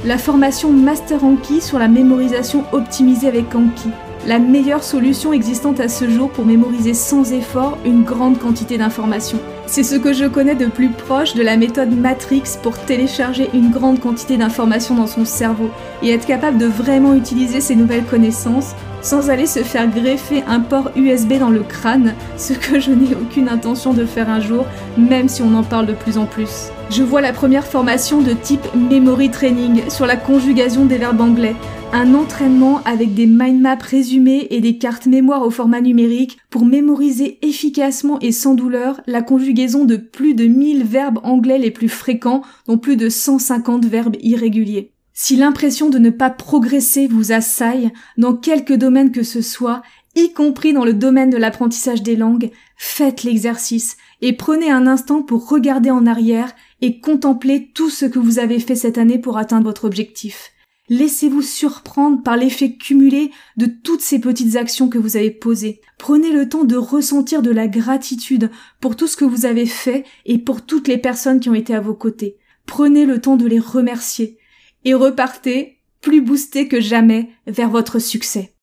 la 0.05 0.17
formation 0.17 0.71
Master 0.71 1.23
Anki 1.23 1.61
sur 1.61 1.77
la 1.77 1.89
mémorisation 1.89 2.63
optimisée 2.71 3.27
avec 3.27 3.53
Anki, 3.53 3.89
la 4.27 4.39
meilleure 4.39 4.83
solution 4.83 5.33
existante 5.33 5.79
à 5.79 5.89
ce 5.89 6.09
jour 6.09 6.29
pour 6.29 6.45
mémoriser 6.45 6.93
sans 6.93 7.33
effort 7.33 7.77
une 7.85 8.03
grande 8.03 8.37
quantité 8.37 8.77
d'informations. 8.77 9.39
C'est 9.65 9.83
ce 9.83 9.95
que 9.95 10.13
je 10.13 10.25
connais 10.25 10.55
de 10.55 10.67
plus 10.67 10.89
proche 10.89 11.35
de 11.35 11.43
la 11.43 11.57
méthode 11.57 11.91
Matrix 11.91 12.43
pour 12.63 12.77
télécharger 12.77 13.49
une 13.53 13.71
grande 13.71 13.99
quantité 13.99 14.37
d'informations 14.37 14.95
dans 14.95 15.07
son 15.07 15.25
cerveau 15.25 15.69
et 16.01 16.11
être 16.11 16.25
capable 16.25 16.57
de 16.57 16.65
vraiment 16.65 17.13
utiliser 17.13 17.61
ces 17.61 17.75
nouvelles 17.75 18.05
connaissances 18.05 18.75
sans 19.01 19.29
aller 19.29 19.45
se 19.45 19.59
faire 19.59 19.87
greffer 19.87 20.43
un 20.47 20.59
port 20.59 20.91
USB 20.95 21.39
dans 21.39 21.49
le 21.49 21.63
crâne, 21.63 22.13
ce 22.37 22.53
que 22.53 22.79
je 22.79 22.91
n'ai 22.91 23.15
aucune 23.15 23.49
intention 23.49 23.93
de 23.93 24.05
faire 24.05 24.29
un 24.29 24.39
jour, 24.39 24.65
même 24.97 25.29
si 25.29 25.41
on 25.41 25.53
en 25.55 25.63
parle 25.63 25.85
de 25.85 25.93
plus 25.93 26.17
en 26.17 26.25
plus. 26.25 26.71
Je 26.89 27.03
vois 27.03 27.21
la 27.21 27.33
première 27.33 27.67
formation 27.67 28.19
de 28.19 28.33
type 28.33 28.67
Memory 28.73 29.29
Training 29.29 29.87
sur 29.91 30.07
la 30.07 30.17
conjugation 30.17 30.85
des 30.85 30.97
verbes 30.97 31.21
anglais, 31.21 31.55
un 31.93 32.15
entraînement 32.15 32.81
avec 32.83 33.13
des 33.13 33.27
mind 33.27 33.61
maps 33.61 33.77
résumés 33.79 34.47
et 34.49 34.59
des 34.59 34.79
cartes 34.79 35.05
mémoire 35.05 35.43
au 35.43 35.51
format 35.51 35.81
numérique 35.81 36.39
pour 36.49 36.65
mémoriser 36.65 37.37
efficacement 37.47 38.17
et 38.21 38.31
sans 38.31 38.55
douleur 38.55 39.01
la 39.05 39.21
conjugaison 39.21 39.85
de 39.85 39.97
plus 39.97 40.33
de 40.33 40.45
1000 40.45 40.83
verbes 40.83 41.19
anglais 41.21 41.59
les 41.59 41.69
plus 41.69 41.89
fréquents, 41.89 42.41
dont 42.65 42.79
plus 42.79 42.97
de 42.97 43.07
150 43.07 43.85
verbes 43.85 44.17
irréguliers. 44.21 44.91
Si 45.13 45.35
l'impression 45.35 45.89
de 45.89 45.99
ne 45.99 46.09
pas 46.09 46.31
progresser 46.31 47.05
vous 47.05 47.31
assaille 47.31 47.91
dans 48.17 48.35
quelque 48.35 48.73
domaine 48.73 49.11
que 49.11 49.23
ce 49.23 49.41
soit, 49.43 49.83
y 50.15 50.33
compris 50.33 50.73
dans 50.73 50.85
le 50.85 50.93
domaine 50.93 51.29
de 51.29 51.37
l'apprentissage 51.37 52.01
des 52.01 52.15
langues, 52.15 52.49
faites 52.77 53.23
l'exercice 53.23 53.97
et 54.21 54.33
prenez 54.33 54.71
un 54.71 54.87
instant 54.87 55.21
pour 55.21 55.49
regarder 55.49 55.91
en 55.91 56.07
arrière 56.07 56.55
et 56.81 56.99
contempler 56.99 57.71
tout 57.73 57.89
ce 57.89 58.05
que 58.05 58.19
vous 58.19 58.39
avez 58.39 58.59
fait 58.59 58.75
cette 58.75 58.97
année 58.97 59.19
pour 59.19 59.37
atteindre 59.37 59.65
votre 59.65 59.85
objectif. 59.85 60.51
Laissez-vous 60.89 61.43
surprendre 61.43 62.23
par 62.23 62.35
l'effet 62.35 62.75
cumulé 62.75 63.29
de 63.57 63.67
toutes 63.67 64.01
ces 64.01 64.19
petites 64.19 64.55
actions 64.55 64.89
que 64.89 64.97
vous 64.97 65.17
avez 65.17 65.29
posées. 65.29 65.81
Prenez 65.99 66.31
le 66.31 66.49
temps 66.49 66.63
de 66.63 66.75
ressentir 66.75 67.43
de 67.43 67.51
la 67.51 67.67
gratitude 67.67 68.49
pour 68.81 68.95
tout 68.95 69.05
ce 69.05 69.15
que 69.15 69.25
vous 69.25 69.45
avez 69.45 69.67
fait 69.67 70.03
et 70.25 70.39
pour 70.39 70.65
toutes 70.65 70.87
les 70.87 70.97
personnes 70.97 71.39
qui 71.39 71.49
ont 71.49 71.53
été 71.53 71.75
à 71.75 71.81
vos 71.81 71.93
côtés. 71.93 72.37
Prenez 72.65 73.05
le 73.05 73.21
temps 73.21 73.35
de 73.35 73.45
les 73.45 73.59
remercier 73.59 74.39
et 74.83 74.95
repartez 74.95 75.77
plus 76.01 76.21
boosté 76.21 76.67
que 76.67 76.81
jamais 76.81 77.29
vers 77.45 77.69
votre 77.69 77.99
succès. 77.99 78.55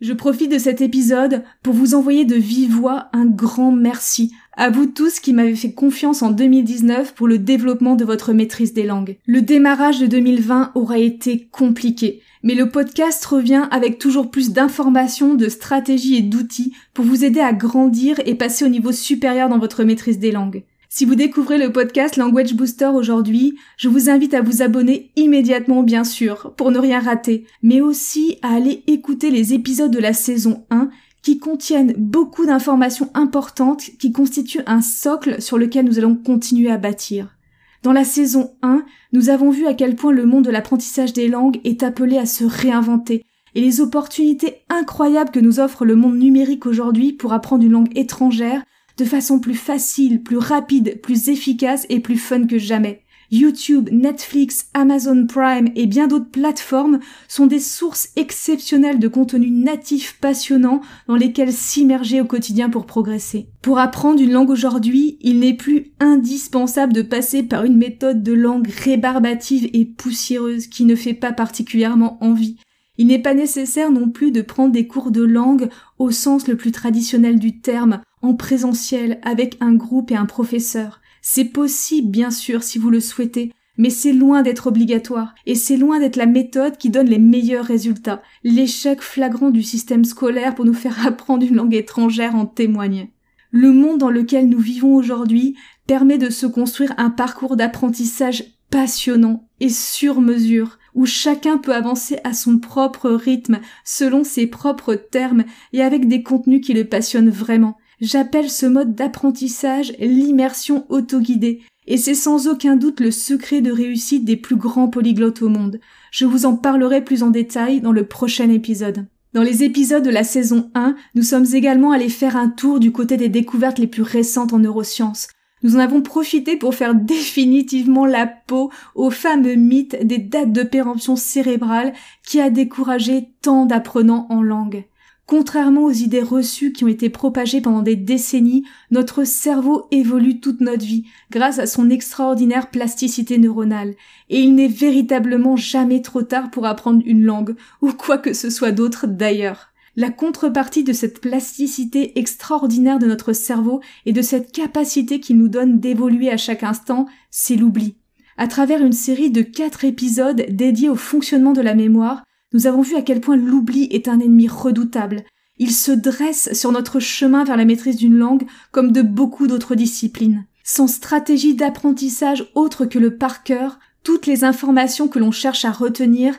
Je 0.00 0.12
profite 0.12 0.50
de 0.50 0.58
cet 0.58 0.80
épisode 0.80 1.44
pour 1.62 1.72
vous 1.72 1.94
envoyer 1.94 2.24
de 2.24 2.34
vive 2.34 2.72
voix 2.72 3.08
un 3.12 3.26
grand 3.26 3.70
merci 3.70 4.32
à 4.56 4.68
vous 4.68 4.86
tous 4.86 5.20
qui 5.20 5.32
m'avez 5.32 5.54
fait 5.54 5.72
confiance 5.72 6.20
en 6.22 6.32
2019 6.32 7.14
pour 7.14 7.28
le 7.28 7.38
développement 7.38 7.94
de 7.94 8.04
votre 8.04 8.32
maîtrise 8.32 8.72
des 8.72 8.82
langues. 8.82 9.18
Le 9.26 9.40
démarrage 9.40 10.00
de 10.00 10.06
2020 10.06 10.72
aura 10.74 10.98
été 10.98 11.48
compliqué, 11.52 12.22
mais 12.42 12.54
le 12.54 12.70
podcast 12.70 13.24
revient 13.24 13.68
avec 13.70 13.98
toujours 13.98 14.32
plus 14.32 14.50
d'informations, 14.50 15.34
de 15.34 15.48
stratégies 15.48 16.16
et 16.16 16.22
d'outils 16.22 16.74
pour 16.92 17.04
vous 17.04 17.24
aider 17.24 17.40
à 17.40 17.52
grandir 17.52 18.20
et 18.26 18.34
passer 18.34 18.64
au 18.64 18.68
niveau 18.68 18.90
supérieur 18.90 19.48
dans 19.48 19.58
votre 19.58 19.84
maîtrise 19.84 20.18
des 20.18 20.32
langues. 20.32 20.64
Si 20.96 21.06
vous 21.06 21.16
découvrez 21.16 21.58
le 21.58 21.72
podcast 21.72 22.14
Language 22.14 22.54
Booster 22.54 22.86
aujourd'hui, 22.86 23.58
je 23.76 23.88
vous 23.88 24.10
invite 24.10 24.32
à 24.32 24.42
vous 24.42 24.62
abonner 24.62 25.10
immédiatement 25.16 25.82
bien 25.82 26.04
sûr, 26.04 26.54
pour 26.56 26.70
ne 26.70 26.78
rien 26.78 27.00
rater, 27.00 27.48
mais 27.64 27.80
aussi 27.80 28.38
à 28.42 28.54
aller 28.54 28.84
écouter 28.86 29.32
les 29.32 29.54
épisodes 29.54 29.90
de 29.90 29.98
la 29.98 30.12
saison 30.12 30.64
1 30.70 30.90
qui 31.20 31.40
contiennent 31.40 31.94
beaucoup 31.98 32.46
d'informations 32.46 33.10
importantes 33.14 33.90
qui 33.98 34.12
constituent 34.12 34.62
un 34.66 34.82
socle 34.82 35.42
sur 35.42 35.58
lequel 35.58 35.84
nous 35.84 35.98
allons 35.98 36.14
continuer 36.14 36.70
à 36.70 36.78
bâtir. 36.78 37.36
Dans 37.82 37.92
la 37.92 38.04
saison 38.04 38.52
1, 38.62 38.84
nous 39.12 39.30
avons 39.30 39.50
vu 39.50 39.66
à 39.66 39.74
quel 39.74 39.96
point 39.96 40.12
le 40.12 40.26
monde 40.26 40.44
de 40.44 40.52
l'apprentissage 40.52 41.12
des 41.12 41.26
langues 41.26 41.58
est 41.64 41.82
appelé 41.82 42.18
à 42.18 42.26
se 42.26 42.44
réinventer 42.44 43.24
et 43.56 43.60
les 43.60 43.80
opportunités 43.80 44.58
incroyables 44.68 45.32
que 45.32 45.40
nous 45.40 45.58
offre 45.58 45.84
le 45.84 45.96
monde 45.96 46.18
numérique 46.18 46.66
aujourd'hui 46.66 47.12
pour 47.12 47.32
apprendre 47.32 47.64
une 47.64 47.72
langue 47.72 47.98
étrangère 47.98 48.62
de 48.96 49.04
façon 49.04 49.38
plus 49.38 49.54
facile, 49.54 50.22
plus 50.22 50.38
rapide, 50.38 51.00
plus 51.00 51.28
efficace 51.28 51.86
et 51.88 52.00
plus 52.00 52.18
fun 52.18 52.46
que 52.46 52.58
jamais. 52.58 53.04
YouTube, 53.30 53.88
Netflix, 53.90 54.68
Amazon 54.74 55.26
Prime 55.26 55.68
et 55.74 55.86
bien 55.86 56.06
d'autres 56.06 56.30
plateformes 56.30 57.00
sont 57.26 57.46
des 57.46 57.58
sources 57.58 58.10
exceptionnelles 58.16 58.98
de 58.98 59.08
contenu 59.08 59.50
natif 59.50 60.18
passionnant 60.20 60.82
dans 61.08 61.16
lesquels 61.16 61.52
s'immerger 61.52 62.20
au 62.20 62.26
quotidien 62.26 62.70
pour 62.70 62.86
progresser. 62.86 63.48
Pour 63.62 63.78
apprendre 63.78 64.20
une 64.20 64.32
langue 64.32 64.50
aujourd'hui, 64.50 65.18
il 65.20 65.40
n'est 65.40 65.56
plus 65.56 65.92
indispensable 66.00 66.92
de 66.92 67.02
passer 67.02 67.42
par 67.42 67.64
une 67.64 67.76
méthode 67.76 68.22
de 68.22 68.32
langue 68.32 68.68
rébarbative 68.68 69.68
et 69.72 69.84
poussiéreuse 69.84 70.68
qui 70.68 70.84
ne 70.84 70.94
fait 70.94 71.14
pas 71.14 71.32
particulièrement 71.32 72.18
envie. 72.22 72.56
Il 72.96 73.08
n'est 73.08 73.22
pas 73.22 73.34
nécessaire 73.34 73.90
non 73.90 74.08
plus 74.08 74.30
de 74.30 74.42
prendre 74.42 74.72
des 74.72 74.86
cours 74.86 75.10
de 75.10 75.22
langue 75.22 75.68
au 75.98 76.10
sens 76.10 76.46
le 76.46 76.56
plus 76.56 76.72
traditionnel 76.72 77.38
du 77.38 77.60
terme, 77.60 78.00
en 78.22 78.34
présentiel, 78.34 79.18
avec 79.22 79.56
un 79.60 79.74
groupe 79.74 80.10
et 80.10 80.16
un 80.16 80.26
professeur. 80.26 81.00
C'est 81.20 81.46
possible, 81.46 82.10
bien 82.10 82.30
sûr, 82.30 82.62
si 82.62 82.78
vous 82.78 82.90
le 82.90 83.00
souhaitez, 83.00 83.52
mais 83.76 83.90
c'est 83.90 84.12
loin 84.12 84.42
d'être 84.42 84.68
obligatoire, 84.68 85.34
et 85.46 85.54
c'est 85.54 85.76
loin 85.76 85.98
d'être 85.98 86.16
la 86.16 86.26
méthode 86.26 86.76
qui 86.76 86.90
donne 86.90 87.08
les 87.08 87.18
meilleurs 87.18 87.64
résultats. 87.64 88.22
L'échec 88.44 89.02
flagrant 89.02 89.50
du 89.50 89.62
système 89.62 90.04
scolaire 90.04 90.54
pour 90.54 90.64
nous 90.64 90.74
faire 90.74 91.06
apprendre 91.06 91.44
une 91.44 91.56
langue 91.56 91.74
étrangère 91.74 92.36
en 92.36 92.46
témoigne. 92.46 93.08
Le 93.50 93.72
monde 93.72 93.98
dans 93.98 94.10
lequel 94.10 94.48
nous 94.48 94.58
vivons 94.58 94.94
aujourd'hui 94.94 95.56
permet 95.86 96.18
de 96.18 96.30
se 96.30 96.46
construire 96.46 96.94
un 96.98 97.10
parcours 97.10 97.56
d'apprentissage 97.56 98.44
passionnant 98.70 99.48
et 99.60 99.68
sur 99.68 100.20
mesure, 100.20 100.78
où 100.94 101.06
chacun 101.06 101.58
peut 101.58 101.74
avancer 101.74 102.18
à 102.24 102.32
son 102.32 102.58
propre 102.58 103.10
rythme, 103.10 103.60
selon 103.84 104.24
ses 104.24 104.46
propres 104.46 104.94
termes 104.94 105.44
et 105.72 105.82
avec 105.82 106.08
des 106.08 106.22
contenus 106.22 106.64
qui 106.64 106.72
le 106.72 106.84
passionnent 106.84 107.30
vraiment. 107.30 107.76
J'appelle 108.00 108.50
ce 108.50 108.66
mode 108.66 108.94
d'apprentissage 108.94 109.92
l'immersion 109.98 110.86
autoguidée, 110.88 111.62
et 111.86 111.96
c'est 111.96 112.14
sans 112.14 112.48
aucun 112.48 112.76
doute 112.76 113.00
le 113.00 113.10
secret 113.10 113.60
de 113.60 113.70
réussite 113.70 114.24
des 114.24 114.36
plus 114.36 114.56
grands 114.56 114.88
polyglottes 114.88 115.42
au 115.42 115.48
monde. 115.48 115.80
Je 116.10 116.24
vous 116.24 116.46
en 116.46 116.56
parlerai 116.56 117.04
plus 117.04 117.22
en 117.22 117.30
détail 117.30 117.80
dans 117.80 117.92
le 117.92 118.06
prochain 118.06 118.48
épisode. 118.50 119.06
Dans 119.34 119.42
les 119.42 119.64
épisodes 119.64 120.04
de 120.04 120.10
la 120.10 120.22
saison 120.22 120.70
1, 120.74 120.94
nous 121.14 121.22
sommes 121.22 121.46
également 121.54 121.90
allés 121.90 122.08
faire 122.08 122.36
un 122.36 122.48
tour 122.48 122.78
du 122.78 122.92
côté 122.92 123.16
des 123.16 123.28
découvertes 123.28 123.80
les 123.80 123.88
plus 123.88 124.02
récentes 124.02 124.52
en 124.52 124.60
neurosciences. 124.60 125.26
Nous 125.64 125.76
en 125.76 125.80
avons 125.80 126.02
profité 126.02 126.56
pour 126.58 126.74
faire 126.74 126.94
définitivement 126.94 128.04
la 128.04 128.26
peau 128.26 128.70
au 128.94 129.10
fameux 129.10 129.54
mythe 129.54 129.96
des 130.06 130.18
dates 130.18 130.52
de 130.52 130.62
péremption 130.62 131.16
cérébrale 131.16 131.94
qui 132.22 132.38
a 132.38 132.50
découragé 132.50 133.30
tant 133.40 133.64
d'apprenants 133.64 134.26
en 134.28 134.42
langue. 134.42 134.84
Contrairement 135.26 135.84
aux 135.84 135.90
idées 135.90 136.20
reçues 136.20 136.72
qui 136.72 136.84
ont 136.84 136.88
été 136.88 137.08
propagées 137.08 137.62
pendant 137.62 137.80
des 137.80 137.96
décennies, 137.96 138.66
notre 138.90 139.24
cerveau 139.24 139.86
évolue 139.90 140.38
toute 140.38 140.60
notre 140.60 140.84
vie 140.84 141.06
grâce 141.30 141.58
à 141.58 141.66
son 141.66 141.88
extraordinaire 141.88 142.68
plasticité 142.68 143.38
neuronale, 143.38 143.94
et 144.28 144.40
il 144.40 144.54
n'est 144.54 144.68
véritablement 144.68 145.56
jamais 145.56 146.02
trop 146.02 146.20
tard 146.20 146.50
pour 146.50 146.66
apprendre 146.66 147.02
une 147.06 147.24
langue, 147.24 147.56
ou 147.80 147.92
quoi 147.92 148.18
que 148.18 148.34
ce 148.34 148.50
soit 148.50 148.72
d'autre 148.72 149.06
d'ailleurs. 149.06 149.70
La 149.96 150.10
contrepartie 150.10 150.82
de 150.82 150.92
cette 150.92 151.20
plasticité 151.20 152.18
extraordinaire 152.18 152.98
de 152.98 153.06
notre 153.06 153.32
cerveau 153.32 153.80
et 154.06 154.12
de 154.12 154.22
cette 154.22 154.50
capacité 154.50 155.20
qu'il 155.20 155.38
nous 155.38 155.48
donne 155.48 155.78
d'évoluer 155.78 156.30
à 156.30 156.36
chaque 156.36 156.64
instant, 156.64 157.06
c'est 157.30 157.54
l'oubli. 157.54 157.94
À 158.36 158.48
travers 158.48 158.84
une 158.84 158.92
série 158.92 159.30
de 159.30 159.42
quatre 159.42 159.84
épisodes 159.84 160.44
dédiés 160.48 160.88
au 160.88 160.96
fonctionnement 160.96 161.52
de 161.52 161.60
la 161.60 161.76
mémoire, 161.76 162.24
nous 162.52 162.66
avons 162.66 162.82
vu 162.82 162.96
à 162.96 163.02
quel 163.02 163.20
point 163.20 163.36
l'oubli 163.36 163.84
est 163.92 164.08
un 164.08 164.18
ennemi 164.18 164.48
redoutable. 164.48 165.22
Il 165.58 165.70
se 165.70 165.92
dresse 165.92 166.52
sur 166.52 166.72
notre 166.72 166.98
chemin 166.98 167.44
vers 167.44 167.56
la 167.56 167.64
maîtrise 167.64 167.96
d'une 167.96 168.18
langue 168.18 168.44
comme 168.72 168.90
de 168.90 169.02
beaucoup 169.02 169.46
d'autres 169.46 169.76
disciplines. 169.76 170.44
Sans 170.64 170.88
stratégie 170.88 171.54
d'apprentissage 171.54 172.50
autre 172.54 172.86
que 172.86 172.98
le 172.98 173.16
par 173.16 173.44
cœur, 173.44 173.78
toutes 174.02 174.26
les 174.26 174.42
informations 174.42 175.06
que 175.06 175.20
l'on 175.20 175.30
cherche 175.30 175.64
à 175.64 175.70
retenir 175.70 176.34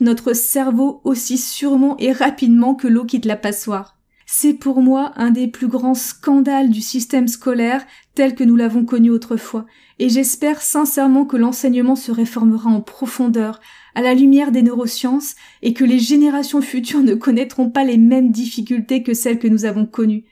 notre 0.00 0.32
cerveau 0.32 1.00
aussi 1.04 1.38
sûrement 1.38 1.96
et 1.98 2.12
rapidement 2.12 2.74
que 2.74 2.88
l'eau 2.88 3.04
quitte 3.04 3.24
la 3.24 3.36
passoire. 3.36 3.98
C'est 4.26 4.54
pour 4.54 4.80
moi 4.80 5.12
un 5.16 5.30
des 5.30 5.48
plus 5.48 5.68
grands 5.68 5.94
scandales 5.94 6.70
du 6.70 6.80
système 6.80 7.28
scolaire 7.28 7.84
tel 8.14 8.34
que 8.34 8.44
nous 8.44 8.56
l'avons 8.56 8.84
connu 8.84 9.10
autrefois, 9.10 9.66
et 9.98 10.08
j'espère 10.08 10.62
sincèrement 10.62 11.26
que 11.26 11.36
l'enseignement 11.36 11.96
se 11.96 12.12
réformera 12.12 12.70
en 12.70 12.80
profondeur 12.80 13.60
à 13.94 14.00
la 14.00 14.14
lumière 14.14 14.52
des 14.52 14.62
neurosciences 14.62 15.34
et 15.60 15.74
que 15.74 15.84
les 15.84 15.98
générations 15.98 16.62
futures 16.62 17.02
ne 17.02 17.14
connaîtront 17.14 17.70
pas 17.70 17.84
les 17.84 17.98
mêmes 17.98 18.30
difficultés 18.30 19.02
que 19.02 19.14
celles 19.14 19.38
que 19.38 19.48
nous 19.48 19.64
avons 19.64 19.84
connues. 19.84 20.24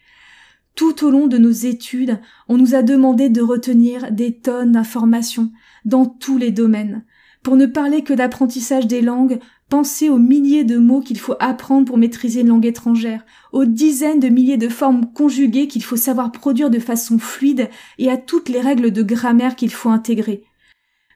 Tout 0.74 1.04
au 1.04 1.10
long 1.10 1.26
de 1.26 1.36
nos 1.36 1.50
études, 1.50 2.20
on 2.48 2.56
nous 2.56 2.74
a 2.74 2.82
demandé 2.82 3.28
de 3.28 3.42
retenir 3.42 4.10
des 4.12 4.32
tonnes 4.38 4.72
d'informations 4.72 5.50
dans 5.84 6.06
tous 6.06 6.38
les 6.38 6.52
domaines. 6.52 7.04
Pour 7.42 7.56
ne 7.56 7.66
parler 7.66 8.02
que 8.02 8.12
d'apprentissage 8.12 8.86
des 8.86 9.00
langues, 9.00 9.38
pensez 9.70 10.10
aux 10.10 10.18
milliers 10.18 10.64
de 10.64 10.76
mots 10.76 11.00
qu'il 11.00 11.18
faut 11.18 11.36
apprendre 11.40 11.86
pour 11.86 11.96
maîtriser 11.96 12.40
une 12.40 12.48
langue 12.48 12.66
étrangère, 12.66 13.24
aux 13.52 13.64
dizaines 13.64 14.20
de 14.20 14.28
milliers 14.28 14.58
de 14.58 14.68
formes 14.68 15.10
conjuguées 15.12 15.66
qu'il 15.66 15.82
faut 15.82 15.96
savoir 15.96 16.32
produire 16.32 16.68
de 16.68 16.78
façon 16.78 17.18
fluide 17.18 17.70
et 17.98 18.10
à 18.10 18.18
toutes 18.18 18.50
les 18.50 18.60
règles 18.60 18.90
de 18.90 19.02
grammaire 19.02 19.56
qu'il 19.56 19.70
faut 19.70 19.88
intégrer. 19.88 20.44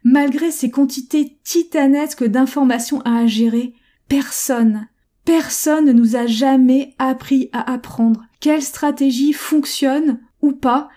Malgré 0.02 0.50
ces 0.50 0.70
quantités 0.70 1.38
titanesques 1.44 2.24
d'informations 2.24 3.00
à 3.02 3.26
gérer, 3.26 3.74
personne, 4.08 4.88
personne 5.24 5.86
ne 5.86 5.92
nous 5.92 6.16
a 6.16 6.26
jamais 6.26 6.94
appris 6.98 7.50
à 7.52 7.70
apprendre 7.70 8.24
quelle 8.40 8.62
stratégie 8.62 9.32
fonctionne 9.32 10.20
ou 10.40 10.52
pas 10.52 10.88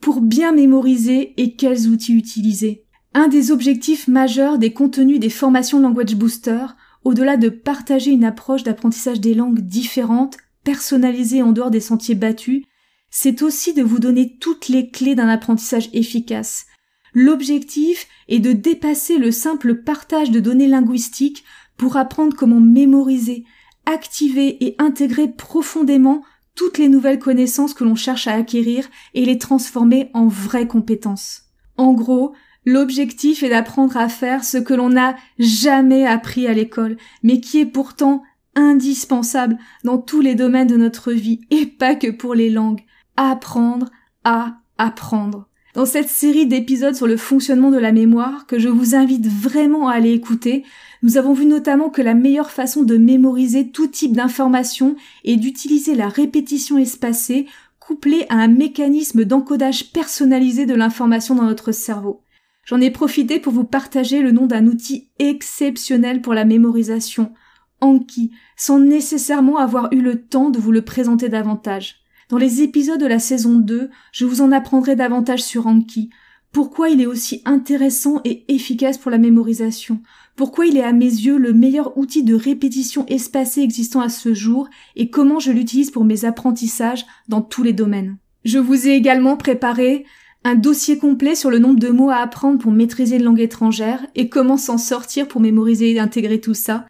pour 0.00 0.20
bien 0.20 0.52
mémoriser 0.52 1.34
et 1.36 1.54
quels 1.54 1.88
outils 1.88 2.14
utiliser. 2.14 2.84
Un 3.14 3.28
des 3.28 3.50
objectifs 3.50 4.08
majeurs 4.08 4.58
des 4.58 4.72
contenus 4.72 5.20
des 5.20 5.30
formations 5.30 5.80
Language 5.80 6.16
Booster, 6.16 6.66
au-delà 7.04 7.36
de 7.36 7.48
partager 7.48 8.10
une 8.10 8.24
approche 8.24 8.62
d'apprentissage 8.62 9.20
des 9.20 9.34
langues 9.34 9.60
différentes, 9.60 10.38
personnalisée 10.64 11.42
en 11.42 11.52
dehors 11.52 11.70
des 11.70 11.80
sentiers 11.80 12.14
battus, 12.14 12.64
c'est 13.10 13.42
aussi 13.42 13.74
de 13.74 13.82
vous 13.82 13.98
donner 13.98 14.38
toutes 14.38 14.68
les 14.68 14.90
clés 14.90 15.14
d'un 15.14 15.28
apprentissage 15.28 15.90
efficace, 15.92 16.66
L'objectif 17.14 18.08
est 18.28 18.38
de 18.38 18.52
dépasser 18.52 19.18
le 19.18 19.30
simple 19.30 19.82
partage 19.82 20.30
de 20.30 20.40
données 20.40 20.68
linguistiques 20.68 21.44
pour 21.76 21.96
apprendre 21.96 22.34
comment 22.34 22.60
mémoriser, 22.60 23.44
activer 23.84 24.64
et 24.64 24.74
intégrer 24.78 25.28
profondément 25.28 26.22
toutes 26.54 26.78
les 26.78 26.88
nouvelles 26.88 27.18
connaissances 27.18 27.74
que 27.74 27.84
l'on 27.84 27.94
cherche 27.94 28.26
à 28.26 28.34
acquérir 28.34 28.88
et 29.14 29.24
les 29.24 29.38
transformer 29.38 30.10
en 30.14 30.26
vraies 30.26 30.66
compétences. 30.66 31.44
En 31.76 31.92
gros, 31.92 32.34
l'objectif 32.64 33.42
est 33.42 33.50
d'apprendre 33.50 33.96
à 33.96 34.08
faire 34.08 34.44
ce 34.44 34.58
que 34.58 34.74
l'on 34.74 34.90
n'a 34.90 35.16
jamais 35.38 36.06
appris 36.06 36.46
à 36.46 36.54
l'école, 36.54 36.96
mais 37.22 37.40
qui 37.40 37.60
est 37.60 37.66
pourtant 37.66 38.22
indispensable 38.54 39.58
dans 39.84 39.98
tous 39.98 40.20
les 40.20 40.34
domaines 40.34 40.68
de 40.68 40.76
notre 40.76 41.12
vie 41.12 41.40
et 41.50 41.66
pas 41.66 41.94
que 41.94 42.10
pour 42.10 42.34
les 42.34 42.50
langues. 42.50 42.82
Apprendre 43.16 43.90
à 44.24 44.56
apprendre. 44.78 45.48
Dans 45.74 45.86
cette 45.86 46.08
série 46.08 46.46
d'épisodes 46.46 46.94
sur 46.94 47.06
le 47.06 47.16
fonctionnement 47.16 47.70
de 47.70 47.78
la 47.78 47.92
mémoire, 47.92 48.46
que 48.46 48.58
je 48.58 48.68
vous 48.68 48.94
invite 48.94 49.26
vraiment 49.26 49.88
à 49.88 49.94
aller 49.94 50.12
écouter, 50.12 50.64
nous 51.02 51.16
avons 51.16 51.32
vu 51.32 51.46
notamment 51.46 51.88
que 51.88 52.02
la 52.02 52.12
meilleure 52.12 52.50
façon 52.50 52.82
de 52.82 52.98
mémoriser 52.98 53.70
tout 53.70 53.86
type 53.86 54.12
d'information 54.12 54.96
est 55.24 55.36
d'utiliser 55.36 55.94
la 55.94 56.08
répétition 56.08 56.76
espacée 56.76 57.46
couplée 57.80 58.26
à 58.28 58.36
un 58.36 58.48
mécanisme 58.48 59.24
d'encodage 59.24 59.92
personnalisé 59.92 60.66
de 60.66 60.74
l'information 60.74 61.34
dans 61.34 61.44
notre 61.44 61.72
cerveau. 61.72 62.22
J'en 62.64 62.80
ai 62.80 62.90
profité 62.90 63.40
pour 63.40 63.52
vous 63.52 63.64
partager 63.64 64.22
le 64.22 64.30
nom 64.30 64.46
d'un 64.46 64.66
outil 64.66 65.08
exceptionnel 65.18 66.22
pour 66.22 66.34
la 66.34 66.44
mémorisation, 66.44 67.32
Anki, 67.80 68.30
sans 68.56 68.78
nécessairement 68.78 69.58
avoir 69.58 69.92
eu 69.92 70.00
le 70.00 70.22
temps 70.22 70.50
de 70.50 70.58
vous 70.58 70.72
le 70.72 70.82
présenter 70.82 71.28
davantage. 71.28 71.96
Dans 72.28 72.38
les 72.38 72.62
épisodes 72.62 73.00
de 73.00 73.06
la 73.06 73.18
saison 73.18 73.56
2, 73.56 73.90
je 74.12 74.24
vous 74.24 74.40
en 74.40 74.52
apprendrai 74.52 74.96
davantage 74.96 75.42
sur 75.42 75.66
Anki, 75.66 76.10
pourquoi 76.52 76.90
il 76.90 77.00
est 77.00 77.06
aussi 77.06 77.42
intéressant 77.44 78.20
et 78.24 78.44
efficace 78.52 78.98
pour 78.98 79.10
la 79.10 79.18
mémorisation, 79.18 80.00
pourquoi 80.36 80.66
il 80.66 80.76
est 80.76 80.82
à 80.82 80.92
mes 80.92 81.04
yeux 81.04 81.36
le 81.36 81.52
meilleur 81.52 81.96
outil 81.98 82.22
de 82.22 82.34
répétition 82.34 83.04
espacée 83.06 83.60
existant 83.60 84.00
à 84.00 84.08
ce 84.08 84.32
jour? 84.32 84.68
Et 84.96 85.10
comment 85.10 85.38
je 85.38 85.52
l'utilise 85.52 85.90
pour 85.90 86.04
mes 86.04 86.24
apprentissages 86.24 87.06
dans 87.28 87.42
tous 87.42 87.62
les 87.62 87.72
domaines? 87.72 88.16
Je 88.44 88.58
vous 88.58 88.88
ai 88.88 88.92
également 88.92 89.36
préparé 89.36 90.04
un 90.44 90.54
dossier 90.54 90.98
complet 90.98 91.34
sur 91.34 91.50
le 91.50 91.58
nombre 91.58 91.78
de 91.78 91.88
mots 91.88 92.10
à 92.10 92.16
apprendre 92.16 92.58
pour 92.58 92.72
maîtriser 92.72 93.16
une 93.16 93.24
langue 93.24 93.40
étrangère 93.40 94.04
et 94.14 94.28
comment 94.28 94.56
s'en 94.56 94.78
sortir 94.78 95.28
pour 95.28 95.40
mémoriser 95.40 95.92
et 95.92 96.00
intégrer 96.00 96.40
tout 96.40 96.54
ça, 96.54 96.86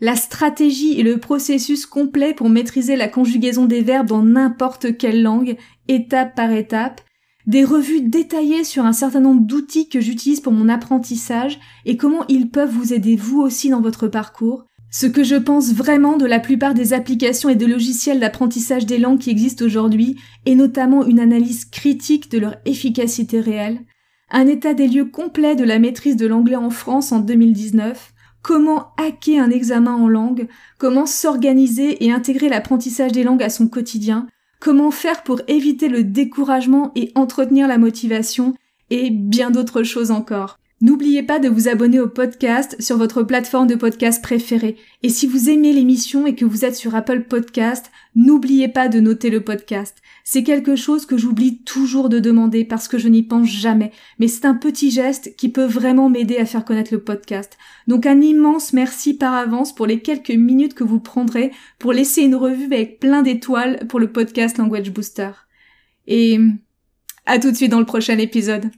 la 0.00 0.16
stratégie 0.16 0.98
et 0.98 1.02
le 1.02 1.18
processus 1.18 1.86
complet 1.86 2.34
pour 2.34 2.50
maîtriser 2.50 2.96
la 2.96 3.08
conjugaison 3.08 3.64
des 3.64 3.80
verbes 3.80 4.08
dans 4.08 4.22
n'importe 4.22 4.98
quelle 4.98 5.22
langue, 5.22 5.56
étape 5.88 6.34
par 6.34 6.50
étape, 6.50 7.00
des 7.46 7.64
revues 7.64 8.02
détaillées 8.02 8.64
sur 8.64 8.84
un 8.84 8.92
certain 8.92 9.20
nombre 9.20 9.42
d'outils 9.42 9.88
que 9.88 10.00
j'utilise 10.00 10.40
pour 10.40 10.52
mon 10.52 10.68
apprentissage 10.68 11.60
et 11.84 11.96
comment 11.96 12.26
ils 12.28 12.50
peuvent 12.50 12.70
vous 12.70 12.92
aider 12.92 13.16
vous 13.16 13.40
aussi 13.40 13.70
dans 13.70 13.80
votre 13.80 14.08
parcours, 14.08 14.66
ce 14.98 15.06
que 15.06 15.24
je 15.24 15.36
pense 15.36 15.74
vraiment 15.74 16.16
de 16.16 16.24
la 16.24 16.40
plupart 16.40 16.72
des 16.72 16.94
applications 16.94 17.50
et 17.50 17.54
de 17.54 17.66
logiciels 17.66 18.18
d'apprentissage 18.18 18.86
des 18.86 18.96
langues 18.96 19.18
qui 19.18 19.28
existent 19.28 19.62
aujourd'hui, 19.62 20.16
et 20.46 20.54
notamment 20.54 21.04
une 21.04 21.20
analyse 21.20 21.66
critique 21.66 22.30
de 22.30 22.38
leur 22.38 22.56
efficacité 22.64 23.40
réelle, 23.40 23.80
un 24.30 24.46
état 24.46 24.72
des 24.72 24.88
lieux 24.88 25.04
complet 25.04 25.54
de 25.54 25.64
la 25.64 25.78
maîtrise 25.78 26.16
de 26.16 26.26
l'anglais 26.26 26.56
en 26.56 26.70
France 26.70 27.12
en 27.12 27.18
2019, 27.18 28.14
comment 28.40 28.86
hacker 28.96 29.44
un 29.44 29.50
examen 29.50 29.92
en 29.92 30.08
langue, 30.08 30.48
comment 30.78 31.04
s'organiser 31.04 32.02
et 32.02 32.10
intégrer 32.10 32.48
l'apprentissage 32.48 33.12
des 33.12 33.22
langues 33.22 33.42
à 33.42 33.50
son 33.50 33.68
quotidien, 33.68 34.26
comment 34.60 34.90
faire 34.90 35.24
pour 35.24 35.42
éviter 35.46 35.88
le 35.90 36.04
découragement 36.04 36.92
et 36.94 37.12
entretenir 37.16 37.68
la 37.68 37.76
motivation, 37.76 38.54
et 38.88 39.10
bien 39.10 39.50
d'autres 39.50 39.82
choses 39.82 40.10
encore. 40.10 40.58
N'oubliez 40.82 41.22
pas 41.22 41.38
de 41.38 41.48
vous 41.48 41.68
abonner 41.68 42.00
au 42.00 42.06
podcast 42.06 42.76
sur 42.80 42.98
votre 42.98 43.22
plateforme 43.22 43.66
de 43.66 43.76
podcast 43.76 44.22
préférée. 44.22 44.76
Et 45.02 45.08
si 45.08 45.26
vous 45.26 45.48
aimez 45.48 45.72
l'émission 45.72 46.26
et 46.26 46.34
que 46.34 46.44
vous 46.44 46.66
êtes 46.66 46.74
sur 46.74 46.94
Apple 46.94 47.22
Podcast, 47.22 47.90
n'oubliez 48.14 48.68
pas 48.68 48.88
de 48.88 49.00
noter 49.00 49.30
le 49.30 49.40
podcast. 49.40 49.96
C'est 50.22 50.42
quelque 50.42 50.76
chose 50.76 51.06
que 51.06 51.16
j'oublie 51.16 51.62
toujours 51.62 52.10
de 52.10 52.18
demander 52.18 52.66
parce 52.66 52.88
que 52.88 52.98
je 52.98 53.08
n'y 53.08 53.22
pense 53.22 53.48
jamais. 53.48 53.90
Mais 54.18 54.28
c'est 54.28 54.44
un 54.44 54.54
petit 54.54 54.90
geste 54.90 55.34
qui 55.36 55.48
peut 55.48 55.64
vraiment 55.64 56.10
m'aider 56.10 56.36
à 56.36 56.44
faire 56.44 56.66
connaître 56.66 56.92
le 56.92 57.02
podcast. 57.02 57.56
Donc 57.86 58.04
un 58.04 58.20
immense 58.20 58.74
merci 58.74 59.14
par 59.14 59.32
avance 59.32 59.74
pour 59.74 59.86
les 59.86 60.00
quelques 60.00 60.28
minutes 60.28 60.74
que 60.74 60.84
vous 60.84 61.00
prendrez 61.00 61.52
pour 61.78 61.94
laisser 61.94 62.20
une 62.20 62.34
revue 62.34 62.66
avec 62.66 63.00
plein 63.00 63.22
d'étoiles 63.22 63.86
pour 63.88 63.98
le 63.98 64.12
podcast 64.12 64.58
Language 64.58 64.90
Booster. 64.90 65.30
Et 66.06 66.38
à 67.24 67.38
tout 67.38 67.50
de 67.50 67.56
suite 67.56 67.70
dans 67.70 67.80
le 67.80 67.86
prochain 67.86 68.18
épisode. 68.18 68.70